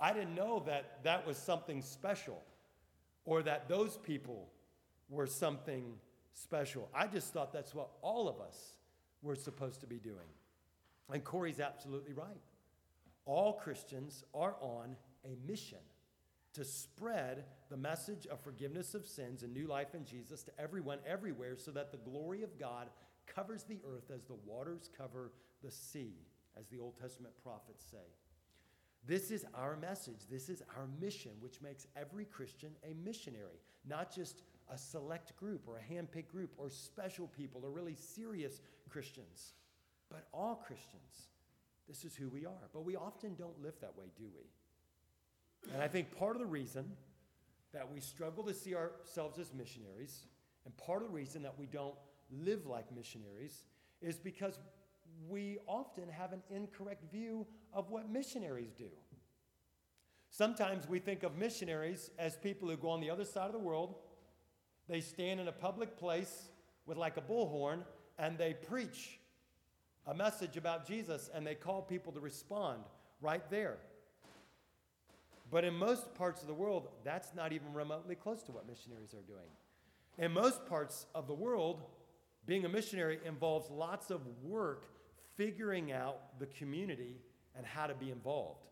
I 0.00 0.12
didn't 0.12 0.34
know 0.34 0.62
that 0.66 1.02
that 1.04 1.26
was 1.26 1.36
something 1.36 1.82
special 1.82 2.42
or 3.24 3.42
that 3.42 3.68
those 3.68 3.96
people 3.98 4.48
were 5.08 5.26
something 5.26 5.94
special. 6.32 6.88
I 6.94 7.06
just 7.06 7.32
thought 7.32 7.52
that's 7.52 7.74
what 7.74 7.90
all 8.00 8.28
of 8.28 8.40
us 8.40 8.78
were 9.22 9.36
supposed 9.36 9.80
to 9.80 9.86
be 9.86 9.98
doing. 9.98 10.16
And 11.12 11.22
Corey's 11.22 11.60
absolutely 11.60 12.14
right. 12.14 12.40
All 13.24 13.52
Christians 13.52 14.24
are 14.34 14.56
on 14.60 14.96
a 15.24 15.36
mission 15.46 15.78
to 16.54 16.64
spread 16.64 17.44
the 17.70 17.76
message 17.76 18.26
of 18.26 18.40
forgiveness 18.40 18.94
of 18.94 19.06
sins 19.06 19.42
and 19.42 19.54
new 19.54 19.66
life 19.66 19.94
in 19.94 20.04
Jesus 20.04 20.42
to 20.42 20.52
everyone, 20.58 20.98
everywhere, 21.06 21.56
so 21.56 21.70
that 21.70 21.92
the 21.92 21.98
glory 21.98 22.42
of 22.42 22.58
God 22.58 22.88
covers 23.26 23.62
the 23.62 23.78
earth 23.88 24.10
as 24.14 24.24
the 24.24 24.36
waters 24.44 24.90
cover 24.96 25.32
the 25.62 25.70
sea, 25.70 26.14
as 26.58 26.66
the 26.68 26.78
Old 26.78 26.98
Testament 27.00 27.34
prophets 27.42 27.84
say. 27.90 27.96
This 29.06 29.30
is 29.30 29.44
our 29.54 29.76
message. 29.76 30.20
This 30.30 30.48
is 30.48 30.62
our 30.76 30.86
mission, 31.00 31.32
which 31.40 31.60
makes 31.60 31.86
every 31.96 32.24
Christian 32.24 32.70
a 32.84 32.94
missionary, 33.04 33.60
not 33.88 34.14
just 34.14 34.42
a 34.72 34.78
select 34.78 35.36
group 35.36 35.62
or 35.66 35.78
a 35.78 35.92
handpicked 35.92 36.28
group 36.28 36.50
or 36.56 36.70
special 36.70 37.26
people 37.26 37.62
or 37.64 37.70
really 37.70 37.96
serious 37.96 38.60
Christians, 38.88 39.54
but 40.08 40.28
all 40.32 40.54
Christians. 40.54 41.28
This 41.88 42.04
is 42.04 42.14
who 42.14 42.28
we 42.28 42.46
are. 42.46 42.68
But 42.72 42.84
we 42.84 42.94
often 42.94 43.34
don't 43.34 43.60
live 43.60 43.74
that 43.80 43.96
way, 43.96 44.06
do 44.16 44.24
we? 44.34 45.72
And 45.72 45.82
I 45.82 45.88
think 45.88 46.16
part 46.16 46.36
of 46.36 46.40
the 46.40 46.46
reason 46.46 46.92
that 47.72 47.90
we 47.90 48.00
struggle 48.00 48.44
to 48.44 48.54
see 48.54 48.74
ourselves 48.74 49.38
as 49.38 49.52
missionaries, 49.52 50.26
and 50.64 50.76
part 50.76 51.02
of 51.02 51.08
the 51.08 51.14
reason 51.14 51.42
that 51.42 51.58
we 51.58 51.66
don't 51.66 51.94
live 52.30 52.66
like 52.66 52.94
missionaries, 52.94 53.64
is 54.00 54.16
because 54.16 54.58
we 55.28 55.58
often 55.66 56.08
have 56.08 56.32
an 56.32 56.42
incorrect 56.50 57.10
view 57.10 57.46
of 57.72 57.90
what 57.90 58.10
missionaries 58.10 58.72
do. 58.76 58.90
Sometimes 60.30 60.88
we 60.88 60.98
think 60.98 61.22
of 61.22 61.36
missionaries 61.36 62.10
as 62.18 62.36
people 62.36 62.68
who 62.68 62.76
go 62.76 62.88
on 62.88 63.00
the 63.00 63.10
other 63.10 63.24
side 63.24 63.46
of 63.46 63.52
the 63.52 63.58
world, 63.58 63.94
they 64.88 65.00
stand 65.00 65.40
in 65.40 65.48
a 65.48 65.52
public 65.52 65.96
place 65.96 66.48
with 66.86 66.96
like 66.96 67.16
a 67.16 67.20
bullhorn, 67.20 67.80
and 68.18 68.38
they 68.38 68.54
preach 68.54 69.18
a 70.06 70.14
message 70.14 70.56
about 70.56 70.86
Jesus, 70.86 71.30
and 71.32 71.46
they 71.46 71.54
call 71.54 71.82
people 71.82 72.12
to 72.12 72.20
respond 72.20 72.82
right 73.20 73.48
there. 73.50 73.76
But 75.50 75.64
in 75.64 75.74
most 75.74 76.14
parts 76.14 76.40
of 76.40 76.48
the 76.48 76.54
world, 76.54 76.88
that's 77.04 77.34
not 77.34 77.52
even 77.52 77.72
remotely 77.74 78.14
close 78.14 78.42
to 78.44 78.52
what 78.52 78.66
missionaries 78.66 79.12
are 79.12 79.22
doing. 79.26 79.50
In 80.18 80.32
most 80.32 80.66
parts 80.66 81.06
of 81.14 81.26
the 81.26 81.34
world, 81.34 81.82
being 82.46 82.64
a 82.64 82.68
missionary 82.68 83.20
involves 83.24 83.70
lots 83.70 84.10
of 84.10 84.22
work 84.42 84.86
figuring 85.36 85.92
out 85.92 86.38
the 86.38 86.46
community 86.46 87.16
and 87.56 87.66
how 87.66 87.86
to 87.86 87.94
be 87.94 88.10
involved. 88.10 88.66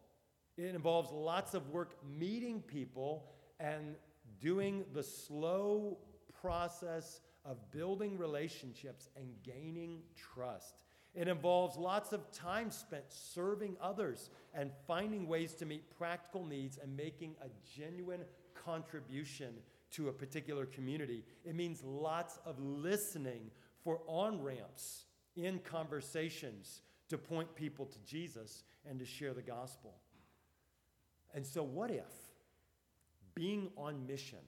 It 0.57 0.75
involves 0.75 1.11
lots 1.11 1.55
of 1.55 1.71
work 1.71 1.97
meeting 2.19 2.63
people 2.63 3.25
and 3.59 3.97
doing 4.41 4.85
the 4.93 5.03
slow 5.03 5.99
process 6.41 7.21
of 7.45 7.71
building 7.71 8.19
relationships 8.19 9.09
and 9.17 9.29
gaining 9.43 10.01
trust. 10.17 10.75
It 11.15 11.29
involves 11.29 11.77
lots 11.77 12.13
of 12.13 12.31
time 12.31 12.71
spent 12.71 13.05
serving 13.09 13.77
others 13.81 14.31
and 14.55 14.71
finding 14.87 15.27
ways 15.27 15.55
to 15.55 15.67
meet 15.67 15.97
practical 15.99 16.45
needs 16.45 16.79
and 16.81 16.97
making 16.97 17.35
a 17.43 17.49
genuine 17.77 18.21
contribution 18.55 19.55
to 19.93 20.09
a 20.09 20.13
particular 20.13 20.67
community. 20.67 21.25
It 21.45 21.57
means 21.57 21.83
lots 21.83 22.39
of 22.47 22.61
listening 22.61 23.51
for 23.83 24.01
on 24.07 24.41
ramps 24.41 25.05
in 25.37 25.59
conversations 25.61 26.83
to 27.09 27.19
point 27.19 27.55
people 27.57 27.87
to 27.87 27.99
Jesus 28.07 28.63
and 28.89 28.99
to 28.99 29.05
share 29.05 29.35
the 29.35 29.43
gospel. 29.43 29.95
And 31.35 31.47
so, 31.47 31.63
what 31.63 31.91
if 31.91 32.13
being 33.35 33.71
on 33.77 34.07
mission 34.07 34.39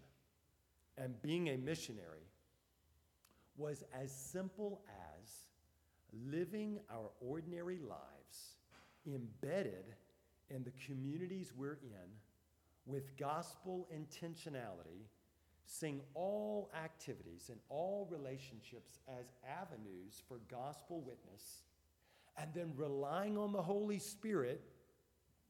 and 0.98 1.20
being 1.22 1.48
a 1.50 1.56
missionary 1.56 2.26
was 3.56 3.84
as 3.94 4.10
simple 4.10 4.82
as 4.88 5.28
living 6.30 6.78
our 6.90 7.10
ordinary 7.20 7.78
lives 7.78 8.56
embedded 9.06 9.94
in 10.50 10.62
the 10.64 10.72
communities 10.86 11.52
we're 11.56 11.78
in 11.82 12.10
with 12.86 13.16
gospel 13.16 13.88
intentionality, 13.94 15.06
seeing 15.64 16.00
all 16.14 16.70
activities 16.76 17.48
and 17.50 17.58
all 17.68 18.08
relationships 18.10 18.98
as 19.08 19.32
avenues 19.48 20.22
for 20.28 20.40
gospel 20.50 21.00
witness, 21.00 21.62
and 22.36 22.50
then 22.54 22.72
relying 22.76 23.36
on 23.36 23.52
the 23.52 23.62
Holy 23.62 23.98
Spirit 23.98 24.62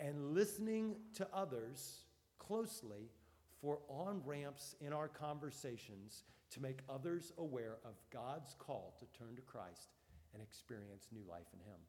and 0.01 0.35
listening 0.35 0.97
to 1.15 1.27
others 1.33 2.05
closely 2.39 3.11
for 3.61 3.79
on 3.89 4.21
ramps 4.25 4.75
in 4.81 4.93
our 4.93 5.09
conversations 5.09 6.25
to 6.51 6.61
make 6.61 6.81
others 6.89 7.33
aware 7.39 7.77
of 7.85 7.95
God's 8.13 8.55
call 8.59 8.95
to 8.99 9.19
turn 9.19 9.37
to 9.37 9.43
Christ 9.43 9.95
and 10.35 10.43
experience 10.43 11.09
new 11.13 11.23
life 11.29 11.47
in 11.53 11.61
Him. 11.61 11.81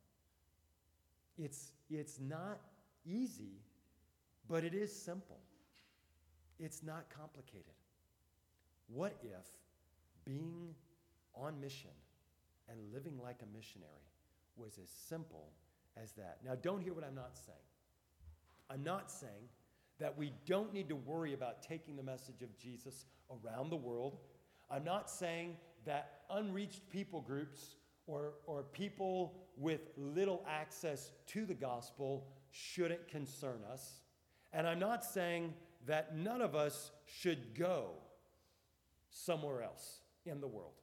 It's, 1.38 1.72
it's 1.90 2.20
not 2.20 2.62
easy, 3.06 3.62
but 4.48 4.64
it 4.64 4.74
is 4.74 4.96
simple. 4.96 5.40
It's 6.60 6.84
not 6.84 7.06
complicated. 7.10 7.74
What 8.88 9.16
if 9.24 9.48
being 10.24 10.76
on 11.36 11.60
mission 11.60 11.90
and 12.70 12.78
living 12.94 13.20
like 13.22 13.40
a 13.42 13.58
missionary 13.58 14.13
was 14.56 14.78
as 14.82 14.90
simple 14.90 15.52
as 16.02 16.12
that? 16.14 16.38
Now, 16.46 16.56
don't 16.56 16.82
hear 16.82 16.94
what 16.94 17.04
I'm 17.04 17.16
not 17.16 17.38
saying. 17.38 17.58
I'm 18.70 18.84
not 18.84 19.12
saying 19.12 19.50
that 20.00 20.18
we 20.18 20.34
don't 20.46 20.74
need 20.74 20.90
to 20.90 20.96
worry 20.96 21.34
about 21.34 21.62
taking 21.62 21.96
the 21.96 22.04
message 22.04 22.42
of 22.42 22.58
Jesus 22.58 23.06
around 23.30 23.70
the 23.70 23.76
world. 23.78 24.18
I'm 24.70 24.84
not 24.84 25.10
saying 25.10 25.56
that 25.86 26.22
unreached 26.30 26.90
people 26.90 27.22
groups 27.22 27.76
or, 28.08 28.34
or 28.46 28.64
people 28.64 29.36
with 29.58 29.82
little 29.98 30.44
access 30.48 31.12
to 31.28 31.46
the 31.46 31.54
gospel 31.54 32.28
shouldn't 32.52 33.08
concern 33.08 33.62
us. 33.72 34.02
And 34.52 34.68
I'm 34.68 34.80
not 34.80 35.04
saying 35.04 35.54
that 35.86 36.16
none 36.16 36.42
of 36.42 36.56
us 36.56 36.92
should 37.06 37.56
go 37.56 37.92
somewhere 39.10 39.62
else 39.62 40.02
in 40.26 40.42
the 40.42 40.48
world. 40.48 40.74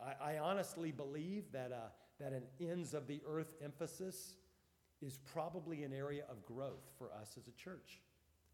I, 0.00 0.34
I 0.34 0.38
honestly 0.38 0.90
believe 0.90 1.44
that, 1.52 1.72
uh, 1.72 1.88
that 2.22 2.32
an 2.32 2.44
ends 2.60 2.94
of 2.94 3.08
the 3.08 3.20
earth 3.28 3.52
emphasis 3.62 4.36
is 5.00 5.18
probably 5.32 5.82
an 5.82 5.92
area 5.92 6.22
of 6.30 6.44
growth 6.44 6.88
for 6.96 7.12
us 7.12 7.34
as 7.36 7.48
a 7.48 7.52
church. 7.52 8.00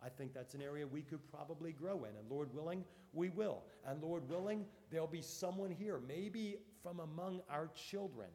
I 0.02 0.08
think 0.08 0.32
that's 0.32 0.54
an 0.54 0.62
area 0.62 0.86
we 0.86 1.02
could 1.02 1.20
probably 1.30 1.72
grow 1.72 2.04
in. 2.04 2.16
And 2.16 2.30
Lord 2.30 2.54
willing, 2.54 2.84
we 3.12 3.28
will. 3.28 3.62
And 3.86 4.02
Lord 4.02 4.26
willing, 4.28 4.64
there'll 4.90 5.06
be 5.06 5.20
someone 5.20 5.70
here, 5.70 6.00
maybe 6.06 6.56
from 6.82 7.00
among 7.00 7.42
our 7.50 7.68
children, 7.74 8.28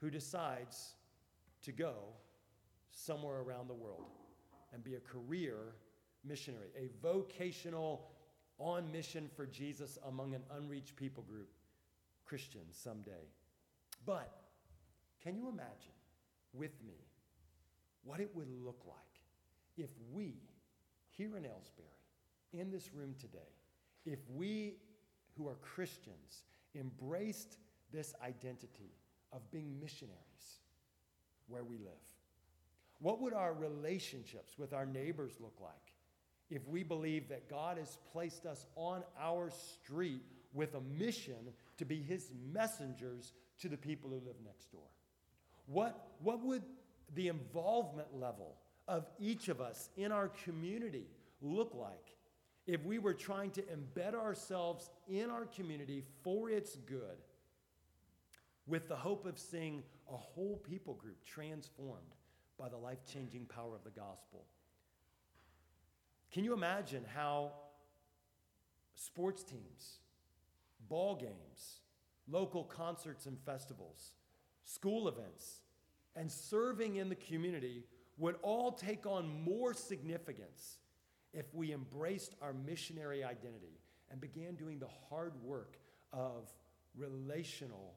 who 0.00 0.10
decides 0.10 0.94
to 1.62 1.72
go 1.72 1.94
somewhere 2.92 3.40
around 3.40 3.68
the 3.68 3.74
world 3.74 4.04
and 4.72 4.84
be 4.84 4.94
a 4.94 5.00
career 5.00 5.74
missionary, 6.24 6.68
a 6.76 6.88
vocational 7.02 8.10
on 8.58 8.92
mission 8.92 9.28
for 9.34 9.46
Jesus 9.46 9.98
among 10.06 10.34
an 10.34 10.42
unreached 10.56 10.94
people 10.94 11.24
group, 11.24 11.48
Christians 12.24 12.78
someday. 12.80 13.26
But 14.06 14.30
can 15.22 15.36
you 15.36 15.48
imagine 15.48 15.96
with 16.52 16.72
me 16.86 16.94
what 18.02 18.20
it 18.20 18.30
would 18.34 18.48
look 18.64 18.82
like 18.86 18.96
if 19.76 19.90
we, 20.12 20.34
here 21.16 21.36
in 21.36 21.44
Aylesbury, 21.44 21.88
in 22.52 22.70
this 22.70 22.90
room 22.94 23.14
today, 23.18 23.38
if 24.04 24.18
we 24.30 24.74
who 25.36 25.48
are 25.48 25.56
Christians 25.56 26.44
embraced 26.74 27.56
this 27.92 28.14
identity 28.24 28.92
of 29.32 29.50
being 29.50 29.78
missionaries 29.80 30.18
where 31.48 31.64
we 31.64 31.78
live? 31.78 31.92
What 33.00 33.20
would 33.20 33.32
our 33.34 33.52
relationships 33.52 34.58
with 34.58 34.72
our 34.72 34.86
neighbors 34.86 35.34
look 35.40 35.56
like 35.60 35.72
if 36.50 36.66
we 36.68 36.82
believe 36.82 37.28
that 37.28 37.48
God 37.48 37.78
has 37.78 37.98
placed 38.12 38.46
us 38.46 38.66
on 38.76 39.02
our 39.20 39.50
street 39.50 40.22
with 40.52 40.74
a 40.74 40.80
mission 40.80 41.52
to 41.78 41.84
be 41.84 42.00
his 42.00 42.30
messengers 42.52 43.32
to 43.60 43.68
the 43.68 43.76
people 43.76 44.10
who 44.10 44.16
live 44.16 44.36
next 44.44 44.70
door? 44.72 44.88
What, 45.66 46.08
what 46.22 46.44
would 46.44 46.62
the 47.14 47.28
involvement 47.28 48.08
level 48.18 48.56
of 48.88 49.06
each 49.18 49.48
of 49.48 49.60
us 49.60 49.88
in 49.96 50.12
our 50.12 50.28
community 50.44 51.06
look 51.40 51.74
like 51.74 52.16
if 52.66 52.84
we 52.84 52.98
were 52.98 53.14
trying 53.14 53.50
to 53.52 53.62
embed 53.62 54.14
ourselves 54.14 54.90
in 55.08 55.30
our 55.30 55.46
community 55.46 56.02
for 56.22 56.50
its 56.50 56.76
good 56.76 57.22
with 58.66 58.88
the 58.88 58.96
hope 58.96 59.26
of 59.26 59.38
seeing 59.38 59.82
a 60.10 60.16
whole 60.16 60.56
people 60.56 60.94
group 60.94 61.22
transformed 61.24 62.14
by 62.58 62.68
the 62.68 62.76
life 62.76 63.04
changing 63.10 63.44
power 63.46 63.74
of 63.74 63.84
the 63.84 63.90
gospel? 63.90 64.44
Can 66.32 66.44
you 66.44 66.52
imagine 66.52 67.04
how 67.14 67.52
sports 68.94 69.42
teams, 69.44 69.98
ball 70.88 71.14
games, 71.14 71.80
local 72.28 72.64
concerts 72.64 73.26
and 73.26 73.38
festivals, 73.40 74.12
school 74.64 75.08
events, 75.08 75.60
and 76.16 76.30
serving 76.30 76.96
in 76.96 77.08
the 77.08 77.14
community 77.14 77.84
would 78.16 78.36
all 78.42 78.72
take 78.72 79.06
on 79.06 79.42
more 79.42 79.74
significance 79.74 80.78
if 81.32 81.52
we 81.52 81.72
embraced 81.72 82.34
our 82.40 82.52
missionary 82.52 83.24
identity 83.24 83.80
and 84.10 84.20
began 84.20 84.54
doing 84.54 84.78
the 84.78 84.88
hard 85.08 85.32
work 85.42 85.78
of 86.12 86.52
relational 86.96 87.94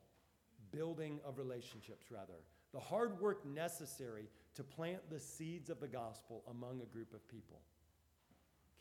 building 0.72 1.20
of 1.26 1.38
relationships 1.38 2.08
rather. 2.10 2.42
The 2.74 2.80
hard 2.80 3.20
work 3.22 3.46
necessary 3.46 4.28
to 4.56 4.64
plant 4.64 5.02
the 5.10 5.20
seeds 5.20 5.70
of 5.70 5.80
the 5.80 5.88
gospel 5.88 6.44
among 6.50 6.82
a 6.82 6.86
group 6.86 7.14
of 7.14 7.28
people. 7.28 7.62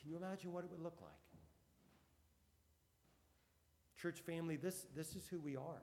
Can 0.01 0.11
you 0.11 0.17
imagine 0.17 0.53
what 0.53 0.65
it 0.65 0.71
would 0.71 0.83
look 0.83 0.99
like 1.03 1.26
church 4.07 4.21
family 4.21 4.57
this, 4.57 4.87
this 4.95 5.17
is 5.17 5.27
who 5.29 5.41
we 5.41 5.57
are 5.57 5.83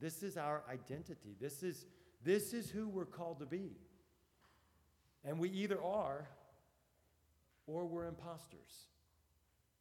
this 0.00 0.22
is 0.22 0.36
our 0.36 0.62
identity 0.70 1.36
this 1.40 1.62
is 1.62 1.86
this 2.24 2.52
is 2.52 2.70
who 2.70 2.88
we're 2.88 3.04
called 3.04 3.38
to 3.38 3.46
be 3.46 3.76
and 5.24 5.38
we 5.38 5.48
either 5.50 5.82
are 5.82 6.28
or 7.66 7.86
we're 7.86 8.06
imposters. 8.06 8.88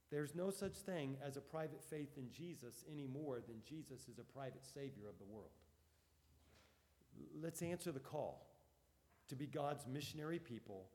There's 0.10 0.36
no 0.36 0.50
such 0.52 0.76
thing 0.76 1.18
as 1.26 1.38
a 1.38 1.42
private 1.42 1.84
faith 1.84 2.18
in 2.18 2.30
Jesus 2.32 2.86
any 2.92 3.08
more 3.08 3.42
than 3.46 3.62
Jesus 3.68 4.08
is 4.08 4.20
a 4.20 4.24
private 4.24 4.66
Savior 4.66 5.10
of 5.10 5.18
the 5.18 5.26
world. 5.26 5.50
Let's 7.42 7.62
answer 7.62 7.92
the 7.92 8.00
call 8.00 8.48
to 9.28 9.36
be 9.36 9.48
God's 9.48 9.86
missionary 9.88 10.40
people, 10.40 10.86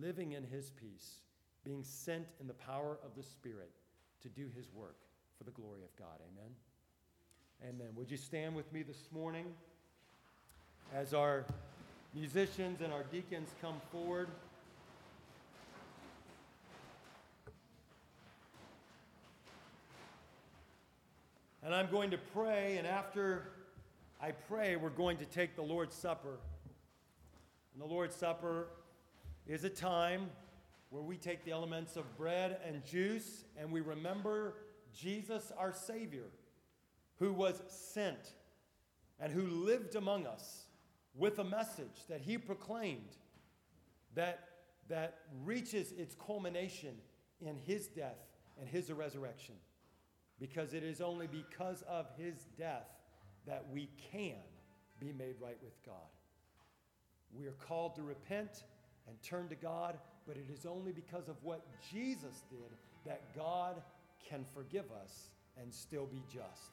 living 0.00 0.32
in 0.32 0.44
His 0.44 0.70
peace, 0.70 1.20
being 1.64 1.82
sent 1.82 2.26
in 2.40 2.46
the 2.46 2.54
power 2.54 2.98
of 3.04 3.14
the 3.16 3.22
Spirit 3.22 3.72
to 4.22 4.28
do 4.28 4.48
His 4.54 4.70
work 4.72 4.98
for 5.42 5.50
the 5.50 5.60
glory 5.60 5.82
of 5.82 5.96
God. 5.96 6.20
Amen. 6.20 7.74
Amen. 7.74 7.88
Would 7.96 8.10
you 8.10 8.16
stand 8.16 8.54
with 8.54 8.72
me 8.72 8.84
this 8.84 9.08
morning 9.10 9.46
as 10.94 11.14
our 11.14 11.44
musicians 12.14 12.80
and 12.80 12.92
our 12.92 13.02
deacons 13.04 13.48
come 13.60 13.74
forward. 13.90 14.28
And 21.64 21.74
I'm 21.74 21.90
going 21.90 22.12
to 22.12 22.18
pray, 22.18 22.76
and 22.76 22.86
after 22.86 23.48
I 24.20 24.30
pray, 24.30 24.76
we're 24.76 24.90
going 24.90 25.16
to 25.16 25.24
take 25.24 25.56
the 25.56 25.62
Lord's 25.62 25.94
Supper. 25.96 26.38
And 27.72 27.82
the 27.82 27.92
Lord's 27.92 28.14
Supper 28.14 28.68
is 29.48 29.64
a 29.64 29.70
time 29.70 30.30
where 30.90 31.02
we 31.02 31.16
take 31.16 31.44
the 31.44 31.50
elements 31.50 31.96
of 31.96 32.16
bread 32.16 32.58
and 32.64 32.84
juice 32.84 33.44
and 33.58 33.72
we 33.72 33.80
remember 33.80 34.54
Jesus, 34.96 35.52
our 35.56 35.72
Savior, 35.72 36.26
who 37.18 37.32
was 37.32 37.62
sent 37.68 38.32
and 39.20 39.32
who 39.32 39.42
lived 39.42 39.94
among 39.94 40.26
us 40.26 40.66
with 41.14 41.38
a 41.38 41.44
message 41.44 42.06
that 42.08 42.20
he 42.20 42.38
proclaimed 42.38 43.16
that, 44.14 44.48
that 44.88 45.18
reaches 45.44 45.92
its 45.92 46.14
culmination 46.14 46.94
in 47.40 47.56
his 47.56 47.86
death 47.86 48.18
and 48.58 48.68
his 48.68 48.90
resurrection. 48.90 49.54
Because 50.40 50.74
it 50.74 50.82
is 50.82 51.00
only 51.00 51.26
because 51.26 51.82
of 51.82 52.06
his 52.16 52.46
death 52.58 52.88
that 53.46 53.64
we 53.72 53.88
can 54.10 54.34
be 54.98 55.12
made 55.12 55.36
right 55.40 55.58
with 55.62 55.74
God. 55.84 55.94
We 57.32 57.46
are 57.46 57.56
called 57.66 57.94
to 57.96 58.02
repent 58.02 58.64
and 59.08 59.20
turn 59.22 59.48
to 59.48 59.54
God, 59.54 59.98
but 60.26 60.36
it 60.36 60.46
is 60.52 60.66
only 60.66 60.92
because 60.92 61.28
of 61.28 61.36
what 61.42 61.66
Jesus 61.92 62.42
did 62.50 62.70
that 63.04 63.34
God 63.36 63.82
can 64.28 64.44
forgive 64.54 64.86
us 65.02 65.28
and 65.60 65.72
still 65.72 66.06
be 66.06 66.22
just. 66.32 66.72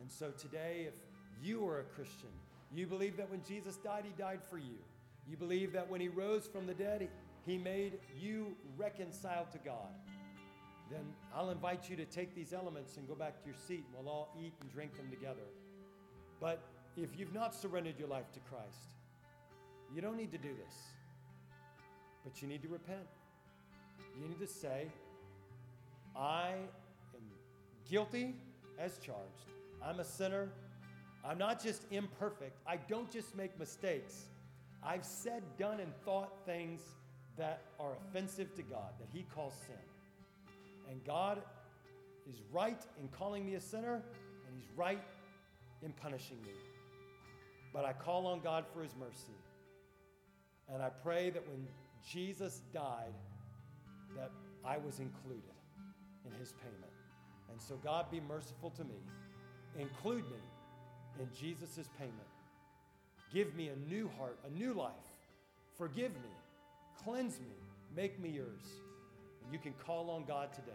And 0.00 0.10
so 0.10 0.30
today, 0.30 0.86
if 0.88 0.94
you 1.42 1.66
are 1.68 1.80
a 1.80 1.84
Christian, 1.84 2.30
you 2.72 2.86
believe 2.86 3.16
that 3.16 3.30
when 3.30 3.42
Jesus 3.46 3.76
died, 3.76 4.04
he 4.04 4.12
died 4.20 4.40
for 4.48 4.58
you. 4.58 4.78
You 5.28 5.36
believe 5.36 5.72
that 5.72 5.88
when 5.88 6.00
he 6.00 6.08
rose 6.08 6.46
from 6.46 6.66
the 6.66 6.74
dead, 6.74 7.08
he 7.46 7.56
made 7.58 7.98
you 8.18 8.56
reconciled 8.76 9.50
to 9.52 9.58
God. 9.58 9.88
Then 10.90 11.04
I'll 11.34 11.50
invite 11.50 11.88
you 11.88 11.96
to 11.96 12.04
take 12.04 12.34
these 12.34 12.52
elements 12.52 12.96
and 12.96 13.08
go 13.08 13.14
back 13.14 13.40
to 13.40 13.46
your 13.46 13.56
seat 13.66 13.84
and 13.86 14.04
we'll 14.04 14.12
all 14.12 14.28
eat 14.40 14.52
and 14.60 14.70
drink 14.72 14.96
them 14.96 15.08
together. 15.10 15.46
But 16.40 16.62
if 16.96 17.18
you've 17.18 17.32
not 17.32 17.54
surrendered 17.54 17.98
your 17.98 18.08
life 18.08 18.30
to 18.32 18.40
Christ, 18.40 18.94
you 19.94 20.02
don't 20.02 20.16
need 20.16 20.32
to 20.32 20.38
do 20.38 20.50
this. 20.50 20.74
But 22.24 22.42
you 22.42 22.48
need 22.48 22.62
to 22.62 22.68
repent. 22.68 23.06
You 24.20 24.28
need 24.28 24.40
to 24.40 24.46
say, 24.46 24.88
I 26.16 26.52
am 27.14 27.22
guilty 27.90 28.34
as 28.78 28.98
charged. 28.98 29.50
I'm 29.84 30.00
a 30.00 30.04
sinner. 30.04 30.48
I'm 31.24 31.38
not 31.38 31.62
just 31.62 31.86
imperfect, 31.90 32.58
I 32.66 32.76
don't 32.76 33.10
just 33.10 33.34
make 33.34 33.58
mistakes. 33.58 34.26
I've 34.82 35.06
said, 35.06 35.42
done, 35.58 35.80
and 35.80 35.90
thought 36.04 36.44
things 36.44 36.82
that 37.38 37.62
are 37.80 37.96
offensive 37.96 38.54
to 38.56 38.62
God, 38.62 38.92
that 38.98 39.08
He 39.10 39.24
calls 39.34 39.54
sin. 39.66 39.76
And 40.90 41.02
God 41.04 41.40
is 42.28 42.42
right 42.52 42.80
in 43.00 43.08
calling 43.08 43.46
me 43.46 43.54
a 43.54 43.60
sinner, 43.60 43.94
and 43.94 44.54
He's 44.54 44.68
right 44.76 45.02
in 45.82 45.92
punishing 45.92 46.36
me. 46.42 46.52
But 47.72 47.86
I 47.86 47.94
call 47.94 48.26
on 48.26 48.40
God 48.40 48.66
for 48.74 48.82
His 48.82 48.94
mercy. 48.94 49.38
And 50.70 50.82
I 50.82 50.90
pray 50.90 51.30
that 51.30 51.48
when 51.48 51.66
Jesus 52.06 52.60
died, 52.74 53.14
that 54.14 54.30
I 54.62 54.76
was 54.76 55.00
included 55.00 55.53
in 56.26 56.38
His 56.38 56.52
payment. 56.52 56.92
And 57.50 57.60
so, 57.60 57.76
God, 57.84 58.10
be 58.10 58.20
merciful 58.20 58.70
to 58.70 58.84
me. 58.84 58.98
Include 59.78 60.24
me 60.24 60.42
in 61.20 61.28
Jesus' 61.38 61.88
payment. 61.98 62.14
Give 63.32 63.54
me 63.54 63.68
a 63.68 63.76
new 63.90 64.10
heart, 64.18 64.38
a 64.46 64.58
new 64.58 64.72
life. 64.72 64.92
Forgive 65.76 66.12
me, 66.12 66.30
cleanse 67.02 67.40
me, 67.40 67.54
make 67.96 68.20
me 68.20 68.30
yours. 68.30 68.64
And 69.42 69.52
you 69.52 69.58
can 69.58 69.72
call 69.84 70.10
on 70.10 70.24
God 70.24 70.52
today, 70.52 70.72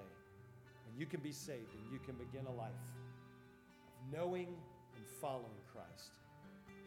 and 0.88 1.00
you 1.00 1.06
can 1.06 1.22
be 1.22 1.32
saved, 1.32 1.74
and 1.74 1.91
you 1.91 2.00
can 2.00 2.16
begin 2.16 2.45
a 2.47 2.52
life 2.52 2.70
of 2.70 4.18
knowing 4.18 4.47
and 4.95 5.06
following 5.22 5.62
Christ. 5.74 6.12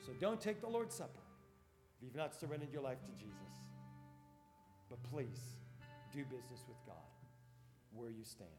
So 0.06 0.12
don't 0.20 0.40
take 0.40 0.60
the 0.60 0.68
Lord's 0.68 0.94
Supper 0.94 1.10
if 1.96 2.04
you've 2.04 2.16
not 2.16 2.34
surrendered 2.34 2.72
your 2.72 2.82
life 2.82 3.02
to 3.04 3.12
Jesus. 3.12 3.54
But 4.90 5.02
please 5.04 5.56
do 6.12 6.22
business 6.24 6.64
with 6.68 6.76
God 6.86 7.21
where 7.94 8.10
you 8.10 8.24
stand. 8.24 8.50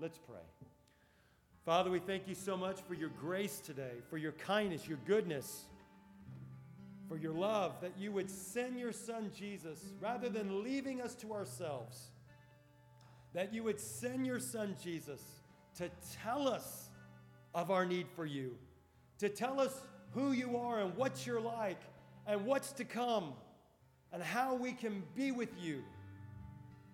Let's 0.00 0.18
pray. 0.18 0.36
Father, 1.64 1.90
we 1.90 1.98
thank 1.98 2.26
you 2.28 2.34
so 2.34 2.56
much 2.56 2.80
for 2.88 2.94
your 2.94 3.10
grace 3.20 3.60
today, 3.60 3.92
for 4.10 4.16
your 4.16 4.32
kindness, 4.32 4.88
your 4.88 4.98
goodness. 5.06 5.66
for 7.08 7.16
your 7.16 7.32
love, 7.32 7.80
that 7.80 7.92
you 7.98 8.12
would 8.12 8.30
send 8.30 8.78
your 8.78 8.92
son 8.92 9.30
Jesus 9.34 9.80
rather 10.00 10.28
than 10.28 10.62
leaving 10.62 11.00
us 11.00 11.14
to 11.16 11.32
ourselves. 11.32 12.10
That 13.32 13.54
you 13.54 13.62
would 13.64 13.80
send 13.80 14.26
your 14.26 14.38
son 14.38 14.76
Jesus 14.82 15.22
to 15.76 15.90
tell 16.22 16.46
us 16.46 16.90
of 17.54 17.70
our 17.70 17.86
need 17.86 18.06
for 18.14 18.26
you, 18.26 18.56
to 19.18 19.28
tell 19.28 19.58
us 19.58 19.80
who 20.12 20.32
you 20.32 20.58
are 20.58 20.80
and 20.80 20.94
what 20.96 21.26
you're 21.26 21.40
like 21.40 21.80
and 22.26 22.44
what's 22.44 22.72
to 22.72 22.84
come 22.84 23.32
and 24.12 24.22
how 24.22 24.54
we 24.54 24.72
can 24.72 25.02
be 25.16 25.32
with 25.32 25.50
you. 25.60 25.82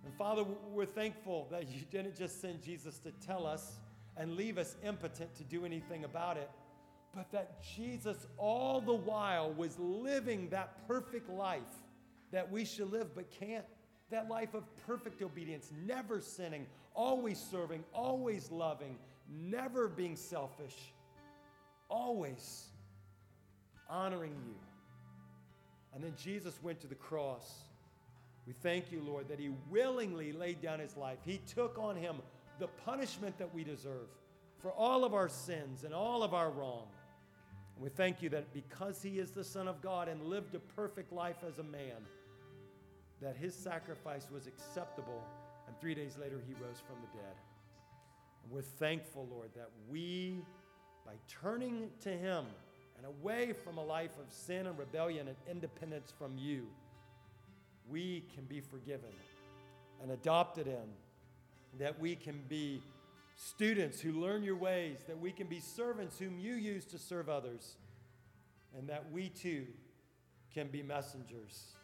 And 0.05 0.15
Father, 0.15 0.45
we're 0.71 0.87
thankful 0.87 1.49
that 1.51 1.69
you 1.69 1.83
didn't 1.91 2.17
just 2.17 2.41
send 2.41 2.63
Jesus 2.63 2.99
to 3.01 3.11
tell 3.27 3.47
us 3.47 3.79
and 4.17 4.37
leave 4.37 4.59
us 4.59 4.77
impotent 4.85 5.35
to 5.37 5.45
do 5.45 5.65
anything 5.65 6.05
about 6.05 6.37
it, 6.37 6.51
but 7.15 7.31
that 7.33 7.63
Jesus 7.63 8.27
all 8.39 8.81
the 8.81 8.95
while 8.95 9.53
was 9.53 9.79
living 9.79 10.49
that 10.51 10.87
perfect 10.87 11.29
life 11.29 11.63
that 12.35 12.51
we 12.51 12.65
should 12.65 12.91
live 12.91 13.15
but 13.15 13.31
can't. 13.31 13.65
That 14.11 14.29
life 14.29 14.55
of 14.55 14.65
perfect 14.87 15.23
obedience, 15.23 15.73
never 15.87 16.21
sinning, 16.21 16.67
always 16.95 17.39
serving, 17.39 17.85
always 17.95 18.51
loving, 18.51 18.99
never 19.29 19.89
being 19.89 20.17
selfish, 20.17 20.93
always 21.89 22.67
honoring 23.89 24.35
you. 24.47 24.55
And 25.95 26.03
then 26.03 26.15
Jesus 26.21 26.59
went 26.63 26.81
to 26.81 26.87
the 26.87 26.95
cross. 26.97 27.65
We 28.47 28.53
thank 28.53 28.93
you, 28.93 29.01
Lord, 29.01 29.29
that 29.29 29.39
he 29.39 29.51
willingly 29.71 30.33
laid 30.33 30.61
down 30.61 30.79
his 30.79 30.97
life. 30.97 31.19
He 31.25 31.39
took 31.47 31.79
on 31.79 31.97
him 31.97 32.17
the 32.59 32.69
punishment 32.69 33.39
that 33.39 33.55
we 33.55 33.65
deserve 33.65 34.09
for 34.59 34.71
all 34.73 35.05
of 35.05 35.15
our 35.15 35.29
sins 35.29 35.85
and 35.85 35.95
all 35.95 36.23
of 36.23 36.35
our 36.35 36.51
wrong. 36.51 36.87
And 37.75 37.83
we 37.83 37.89
thank 37.89 38.23
you 38.23 38.29
that 38.31 38.53
because 38.53 39.03
he 39.03 39.19
is 39.19 39.31
the 39.31 39.45
Son 39.45 39.67
of 39.67 39.81
God 39.81 40.09
and 40.09 40.23
lived 40.23 40.55
a 40.55 40.59
perfect 40.59 41.13
life 41.13 41.39
as 41.47 41.59
a 41.59 41.63
man, 41.63 42.07
that 43.21 43.37
his 43.37 43.55
sacrifice 43.55 44.29
was 44.31 44.47
acceptable, 44.47 45.23
and 45.67 45.79
three 45.81 45.95
days 45.95 46.17
later 46.21 46.41
he 46.47 46.55
rose 46.55 46.81
from 46.87 46.97
the 47.01 47.19
dead. 47.19 47.35
And 48.43 48.53
we're 48.53 48.63
thankful, 48.63 49.27
Lord, 49.31 49.51
that 49.57 49.71
we, 49.89 50.43
by 51.07 51.15
turning 51.43 51.91
to 52.03 52.11
him 52.11 52.45
and 52.97 53.07
away 53.07 53.53
from 53.53 53.79
a 53.79 53.85
life 53.85 54.19
of 54.19 54.33
sin 54.33 54.67
and 54.67 54.79
rebellion 54.79 55.29
and 55.29 55.37
independence 55.51 56.13
from 56.17 56.37
you, 56.37 56.67
we 57.91 58.25
can 58.35 58.45
be 58.45 58.61
forgiven 58.61 59.13
and 60.03 60.11
adopted 60.11 60.67
in 60.67 61.79
that 61.79 61.99
we 61.99 62.15
can 62.15 62.43
be 62.49 62.83
students 63.37 64.01
who 64.01 64.13
learn 64.13 64.43
your 64.43 64.57
ways, 64.57 64.99
that 65.07 65.19
we 65.19 65.33
can 65.33 65.47
be 65.47 65.61
servants 65.61 66.19
whom 66.19 66.39
you 66.39 66.55
use 66.55 66.85
to 66.85 66.99
serve 66.99 67.29
others, 67.29 67.77
and 68.77 68.89
that 68.89 69.11
we 69.13 69.29
too 69.29 69.67
can 70.53 70.69
be 70.69 70.83
messengers, 70.83 71.75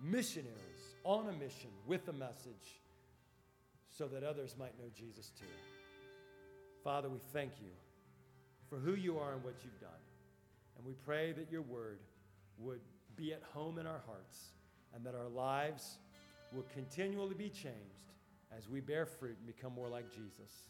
missionaries 0.00 0.94
on 1.04 1.28
a 1.28 1.32
mission 1.32 1.70
with 1.86 2.08
a 2.08 2.12
message 2.12 2.80
so 3.88 4.06
that 4.06 4.22
others 4.22 4.54
might 4.58 4.78
know 4.78 4.88
Jesus 4.96 5.30
too. 5.38 5.44
Father, 6.82 7.08
we 7.08 7.18
thank 7.32 7.52
you 7.60 7.70
for 8.70 8.78
who 8.78 8.94
you 8.94 9.18
are 9.18 9.32
and 9.34 9.44
what 9.44 9.54
you've 9.62 9.80
done. 9.80 9.90
And 10.76 10.86
we 10.86 10.94
pray 11.04 11.32
that 11.32 11.50
your 11.50 11.62
word 11.62 11.98
would 12.58 12.80
be 13.16 13.34
at 13.34 13.42
home 13.52 13.78
in 13.78 13.86
our 13.86 14.00
hearts 14.06 14.52
and 14.94 15.04
that 15.04 15.14
our 15.14 15.28
lives 15.28 15.98
will 16.52 16.66
continually 16.74 17.34
be 17.34 17.48
changed 17.48 18.12
as 18.56 18.68
we 18.68 18.80
bear 18.80 19.06
fruit 19.06 19.36
and 19.38 19.46
become 19.46 19.72
more 19.72 19.88
like 19.88 20.10
Jesus. 20.12 20.64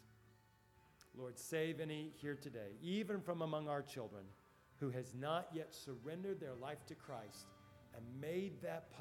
Lord, 1.17 1.37
save 1.37 1.79
any 1.79 2.11
here 2.15 2.35
today, 2.35 2.77
even 2.81 3.19
from 3.19 3.41
among 3.41 3.67
our 3.67 3.81
children, 3.81 4.23
who 4.79 4.89
has 4.89 5.13
not 5.13 5.47
yet 5.53 5.73
surrendered 5.73 6.39
their 6.39 6.55
life 6.55 6.85
to 6.87 6.95
Christ 6.95 7.47
and 7.95 8.03
made 8.21 8.61
that 8.61 8.87